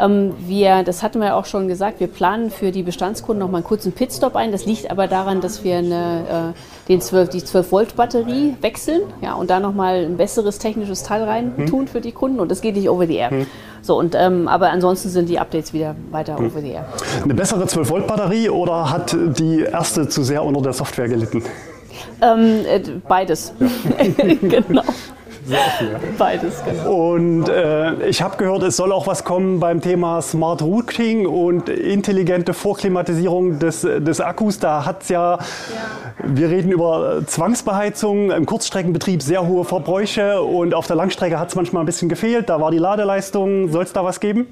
Ähm, 0.00 0.34
wir, 0.38 0.82
das 0.82 1.02
hatten 1.02 1.20
wir 1.20 1.36
auch 1.36 1.44
schon 1.44 1.68
gesagt, 1.68 2.00
wir 2.00 2.06
planen 2.06 2.50
für 2.50 2.70
die 2.70 2.82
Bestandskunden 2.82 3.40
noch 3.40 3.50
mal 3.50 3.58
einen 3.58 3.66
kurzen 3.66 3.92
Pitstop 3.92 4.36
ein. 4.36 4.52
Das 4.52 4.64
liegt 4.64 4.90
aber 4.90 5.06
daran, 5.06 5.40
dass 5.40 5.62
wir 5.64 5.76
eine, 5.76 6.54
äh, 6.56 6.88
den 6.88 7.00
12, 7.00 7.28
die 7.28 7.40
12-Volt-Batterie 7.40 8.56
wechseln 8.60 9.02
ja, 9.20 9.34
und 9.34 9.50
da 9.50 9.60
noch 9.60 9.74
mal 9.74 10.04
ein 10.04 10.16
besseres 10.16 10.58
technisches 10.58 11.02
Teil 11.02 11.24
rein 11.24 11.52
hm. 11.56 11.66
tun 11.66 11.88
für 11.88 12.00
die 12.00 12.12
Kunden. 12.12 12.40
Und 12.40 12.50
das 12.50 12.60
geht 12.60 12.76
nicht 12.76 12.88
over 12.88 13.06
the 13.06 13.16
air. 13.16 13.30
Hm. 13.30 13.46
So, 13.82 13.98
und, 13.98 14.14
ähm, 14.14 14.48
aber 14.48 14.70
ansonsten 14.70 15.08
sind 15.08 15.28
die 15.28 15.38
Updates 15.38 15.72
wieder 15.72 15.94
weiter 16.10 16.38
hm. 16.38 16.46
over 16.46 16.60
the 16.60 16.70
air. 16.70 16.86
Eine 17.22 17.34
bessere 17.34 17.64
12-Volt-Batterie 17.64 18.48
oder 18.48 18.90
hat 18.90 19.16
die 19.38 19.62
erste 19.62 20.08
zu 20.08 20.22
sehr 20.22 20.42
unter 20.44 20.62
der 20.62 20.72
Software 20.72 21.08
gelitten? 21.08 21.42
Ähm, 22.22 22.64
äh, 22.66 22.80
beides. 23.06 23.52
Ja. 23.58 24.24
genau. 24.40 24.82
Beides, 26.18 26.62
genau. 26.64 27.12
Und 27.12 27.48
äh, 27.48 28.08
ich 28.08 28.22
habe 28.22 28.36
gehört, 28.36 28.62
es 28.62 28.76
soll 28.76 28.92
auch 28.92 29.06
was 29.06 29.24
kommen 29.24 29.60
beim 29.60 29.80
Thema 29.80 30.22
Smart 30.22 30.62
Routing 30.62 31.26
und 31.26 31.68
intelligente 31.68 32.54
Vorklimatisierung 32.54 33.58
des, 33.58 33.82
des 33.82 34.20
Akkus. 34.20 34.58
Da 34.58 34.84
hat 34.84 35.02
es 35.02 35.08
ja, 35.08 35.34
ja, 35.34 35.38
wir 36.24 36.50
reden 36.50 36.70
über 36.70 37.22
Zwangsbeheizung, 37.26 38.30
im 38.30 38.46
Kurzstreckenbetrieb 38.46 39.22
sehr 39.22 39.46
hohe 39.46 39.64
Verbräuche 39.64 40.42
und 40.42 40.74
auf 40.74 40.86
der 40.86 40.96
Langstrecke 40.96 41.38
hat 41.38 41.48
es 41.48 41.54
manchmal 41.54 41.82
ein 41.82 41.86
bisschen 41.86 42.08
gefehlt. 42.08 42.48
Da 42.48 42.60
war 42.60 42.70
die 42.70 42.78
Ladeleistung. 42.78 43.70
Soll 43.70 43.84
es 43.84 43.92
da 43.92 44.04
was 44.04 44.20
geben? 44.20 44.46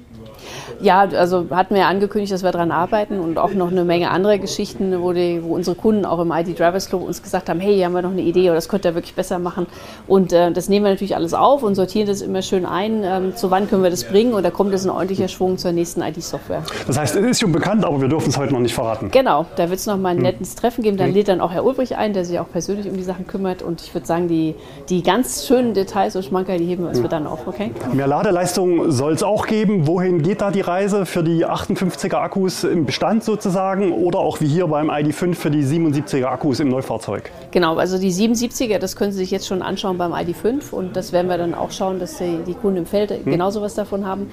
Ja, 0.81 1.01
also 1.01 1.45
hatten 1.51 1.75
wir 1.75 1.81
ja 1.81 1.87
angekündigt, 1.87 2.31
dass 2.31 2.43
wir 2.43 2.51
daran 2.51 2.71
arbeiten 2.71 3.19
und 3.19 3.37
auch 3.37 3.51
noch 3.51 3.71
eine 3.71 3.83
Menge 3.83 4.11
andere 4.11 4.39
Geschichten, 4.39 5.01
wo, 5.01 5.13
die, 5.13 5.43
wo 5.43 5.55
unsere 5.55 5.75
Kunden 5.75 6.05
auch 6.05 6.19
im 6.19 6.31
ID 6.31 6.57
Drivers 6.57 6.89
Club 6.89 7.03
uns 7.03 7.21
gesagt 7.21 7.49
haben, 7.49 7.59
hey, 7.59 7.75
hier 7.75 7.85
haben 7.85 7.93
wir 7.93 8.01
noch 8.01 8.11
eine 8.11 8.21
Idee 8.21 8.45
oder 8.45 8.55
das 8.55 8.69
könnte 8.69 8.89
ihr 8.89 8.95
wirklich 8.95 9.15
besser 9.15 9.39
machen. 9.39 9.67
Und 10.07 10.33
äh, 10.33 10.51
das 10.51 10.69
nehmen 10.69 10.85
wir 10.85 10.91
natürlich 10.91 11.15
alles 11.15 11.33
auf 11.33 11.63
und 11.63 11.75
sortieren 11.75 12.07
das 12.07 12.21
immer 12.21 12.41
schön 12.41 12.65
ein, 12.65 13.03
ähm, 13.03 13.35
zu 13.35 13.51
wann 13.51 13.69
können 13.69 13.83
wir 13.83 13.89
das 13.89 14.03
bringen 14.03 14.33
und 14.33 14.43
da 14.43 14.51
kommt 14.51 14.73
es 14.73 14.85
ein 14.85 14.89
ordentlicher 14.89 15.27
Schwung 15.27 15.57
zur 15.57 15.71
nächsten 15.71 16.01
ID-Software. 16.01 16.63
Das 16.87 16.97
heißt, 16.97 17.15
es 17.15 17.25
ist 17.25 17.39
schon 17.41 17.51
bekannt, 17.51 17.85
aber 17.85 17.99
wir 18.01 18.07
dürfen 18.07 18.29
es 18.29 18.37
heute 18.37 18.53
noch 18.53 18.59
nicht 18.59 18.73
verraten. 18.73 19.11
Genau, 19.11 19.45
da 19.55 19.69
wird 19.69 19.79
es 19.79 19.85
noch 19.85 19.97
mal 19.97 20.09
ein 20.09 20.17
hm. 20.17 20.23
nettes 20.23 20.55
Treffen 20.55 20.83
geben. 20.83 20.97
Dann 20.97 21.07
hm. 21.07 21.15
lädt 21.15 21.27
dann 21.27 21.41
auch 21.41 21.51
Herr 21.51 21.65
Ulbrich 21.65 21.97
ein, 21.97 22.13
der 22.13 22.25
sich 22.25 22.39
auch 22.39 22.49
persönlich 22.49 22.89
um 22.89 22.95
die 22.95 23.03
Sachen 23.03 23.27
kümmert 23.27 23.61
und 23.61 23.81
ich 23.81 23.93
würde 23.93 24.07
sagen, 24.07 24.27
die, 24.27 24.55
die 24.89 25.03
ganz 25.03 25.45
schönen 25.45 25.73
Details 25.73 26.15
und 26.15 26.25
Schmankerl, 26.25 26.57
die 26.57 26.65
heben 26.65 26.83
wir 26.83 26.89
uns 26.89 26.99
hm. 26.99 27.09
dann 27.09 27.27
auf, 27.27 27.47
okay? 27.47 27.71
Mehr 27.93 28.07
Ladeleistung 28.07 28.91
soll 28.91 29.13
es 29.13 29.23
auch 29.23 29.47
geben. 29.47 29.87
Wohin 29.87 30.21
geht 30.21 30.38
da 30.41 30.51
die 30.51 30.61
Reise 30.61 31.05
für 31.05 31.23
die 31.23 31.45
58er 31.45 32.15
Akkus 32.15 32.63
im 32.63 32.85
Bestand 32.85 33.23
sozusagen 33.23 33.91
oder 33.91 34.19
auch 34.19 34.39
wie 34.41 34.47
hier 34.47 34.67
beim 34.67 34.89
ID5 34.89 35.35
für 35.35 35.51
die 35.51 35.63
77er 35.63 36.25
Akkus 36.25 36.59
im 36.59 36.69
Neufahrzeug? 36.69 37.31
Genau, 37.51 37.75
also 37.77 37.97
die 37.97 38.11
77er, 38.11 38.79
das 38.79 38.95
können 38.95 39.11
Sie 39.11 39.19
sich 39.19 39.31
jetzt 39.31 39.47
schon 39.47 39.61
anschauen 39.61 39.97
beim 39.97 40.13
ID5 40.13 40.71
und 40.71 40.95
das 40.95 41.11
werden 41.11 41.27
wir 41.27 41.37
dann 41.37 41.53
auch 41.53 41.71
schauen, 41.71 41.99
dass 41.99 42.17
die, 42.17 42.39
die 42.47 42.53
Kunden 42.53 42.77
im 42.77 42.85
Feld 42.85 43.11
hm. 43.11 43.25
genauso 43.25 43.61
was 43.61 43.75
davon 43.75 44.05
haben. 44.05 44.31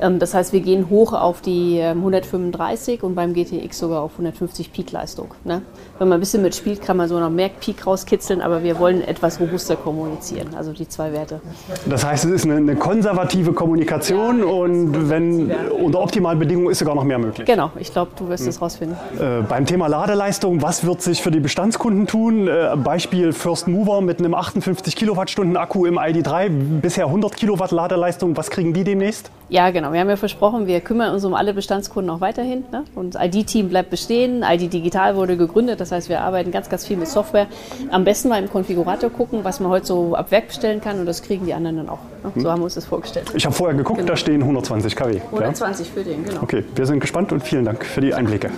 Ähm, 0.00 0.18
das 0.18 0.34
heißt, 0.34 0.52
wir 0.52 0.60
gehen 0.60 0.90
hoch 0.90 1.12
auf 1.12 1.40
die 1.40 1.80
135 1.82 3.02
ähm, 3.02 3.08
und 3.08 3.14
beim 3.14 3.34
GTX 3.34 3.78
sogar 3.78 4.02
auf 4.02 4.12
150 4.12 4.72
Peak-Leistung. 4.72 5.34
Ne? 5.44 5.62
Wenn 5.98 6.08
man 6.08 6.18
ein 6.18 6.20
bisschen 6.20 6.42
mitspielt, 6.42 6.82
kann 6.82 6.96
man 6.96 7.08
so 7.08 7.18
noch 7.18 7.30
mehr 7.30 7.48
Peak 7.48 7.86
rauskitzeln, 7.86 8.40
aber 8.40 8.62
wir 8.62 8.78
wollen 8.78 9.02
etwas 9.02 9.40
robuster 9.40 9.76
kommunizieren, 9.76 10.48
also 10.56 10.72
die 10.72 10.88
zwei 10.88 11.12
Werte. 11.12 11.40
Das 11.86 12.04
heißt, 12.04 12.24
es 12.26 12.30
ist 12.30 12.44
eine, 12.44 12.56
eine 12.56 12.76
konservative 12.76 13.52
Kommunikation 13.52 14.40
ja, 14.40 14.44
und 14.44 15.10
wenn 15.10 15.50
unter 15.50 16.00
optimalen 16.00 16.38
Bedingungen 16.38 16.70
ist 16.70 16.78
sogar 16.78 16.94
noch 16.94 17.04
mehr 17.04 17.18
möglich. 17.18 17.46
Genau, 17.46 17.70
ich 17.78 17.92
glaube, 17.92 18.12
du 18.16 18.28
wirst 18.28 18.46
es 18.46 18.56
hm. 18.56 18.62
rausfinden. 18.62 18.96
Äh, 19.18 19.42
beim 19.48 19.66
Thema 19.66 19.88
Ladeleistung, 19.88 20.62
was 20.62 20.84
wird 20.84 21.02
sich 21.02 21.22
für 21.22 21.30
die 21.30 21.40
Bestandskunden 21.40 22.06
tun? 22.06 22.46
Äh, 22.46 22.76
Beispiel 22.76 23.32
First 23.32 23.68
Mover 23.68 24.00
mit 24.00 24.18
einem 24.18 24.34
58 24.34 24.94
Kilowattstunden 24.94 25.56
Akku 25.56 25.86
im 25.86 25.98
ID3, 25.98 26.48
bisher 26.80 27.06
100 27.06 27.36
Kilowatt 27.36 27.72
Ladeleistung, 27.72 28.36
was 28.36 28.50
kriegen 28.50 28.72
die 28.72 28.84
demnächst? 28.84 29.30
Ja, 29.48 29.70
genau. 29.70 29.87
Wir 29.92 30.00
haben 30.00 30.08
ja 30.08 30.16
versprochen, 30.16 30.66
wir 30.66 30.80
kümmern 30.80 31.12
uns 31.12 31.24
um 31.24 31.34
alle 31.34 31.54
Bestandskunden 31.54 32.10
auch 32.10 32.20
weiterhin. 32.20 32.64
Ne? 32.72 32.84
Und 32.94 33.14
das 33.14 33.24
ID-Team 33.24 33.68
bleibt 33.68 33.90
bestehen. 33.90 34.42
ID 34.42 34.72
Digital 34.72 35.16
wurde 35.16 35.36
gegründet. 35.36 35.80
Das 35.80 35.92
heißt, 35.92 36.08
wir 36.08 36.20
arbeiten 36.20 36.50
ganz, 36.50 36.68
ganz 36.68 36.86
viel 36.86 36.96
mit 36.96 37.08
Software. 37.08 37.46
Am 37.90 38.04
besten 38.04 38.28
mal 38.28 38.42
im 38.42 38.50
Konfigurator 38.50 39.10
gucken, 39.10 39.40
was 39.44 39.60
man 39.60 39.70
heute 39.70 39.86
so 39.86 40.14
ab 40.14 40.30
Werk 40.30 40.48
bestellen 40.48 40.80
kann. 40.80 41.00
Und 41.00 41.06
das 41.06 41.22
kriegen 41.22 41.46
die 41.46 41.54
anderen 41.54 41.76
dann 41.76 41.88
auch. 41.88 42.00
Ne? 42.24 42.32
So 42.34 42.42
hm. 42.42 42.50
haben 42.50 42.60
wir 42.60 42.64
uns 42.64 42.74
das 42.74 42.84
vorgestellt. 42.84 43.32
Ich 43.34 43.44
habe 43.44 43.54
vorher 43.54 43.76
geguckt, 43.76 43.98
genau. 43.98 44.10
da 44.10 44.16
stehen 44.16 44.42
120 44.42 44.96
kW. 44.96 45.20
120 45.32 45.86
ja? 45.86 45.92
für 45.92 46.04
den, 46.04 46.24
genau. 46.24 46.42
Okay, 46.42 46.64
wir 46.74 46.86
sind 46.86 47.00
gespannt 47.00 47.32
und 47.32 47.42
vielen 47.42 47.64
Dank 47.64 47.84
für 47.84 48.00
die 48.00 48.14
Einblicke. 48.14 48.50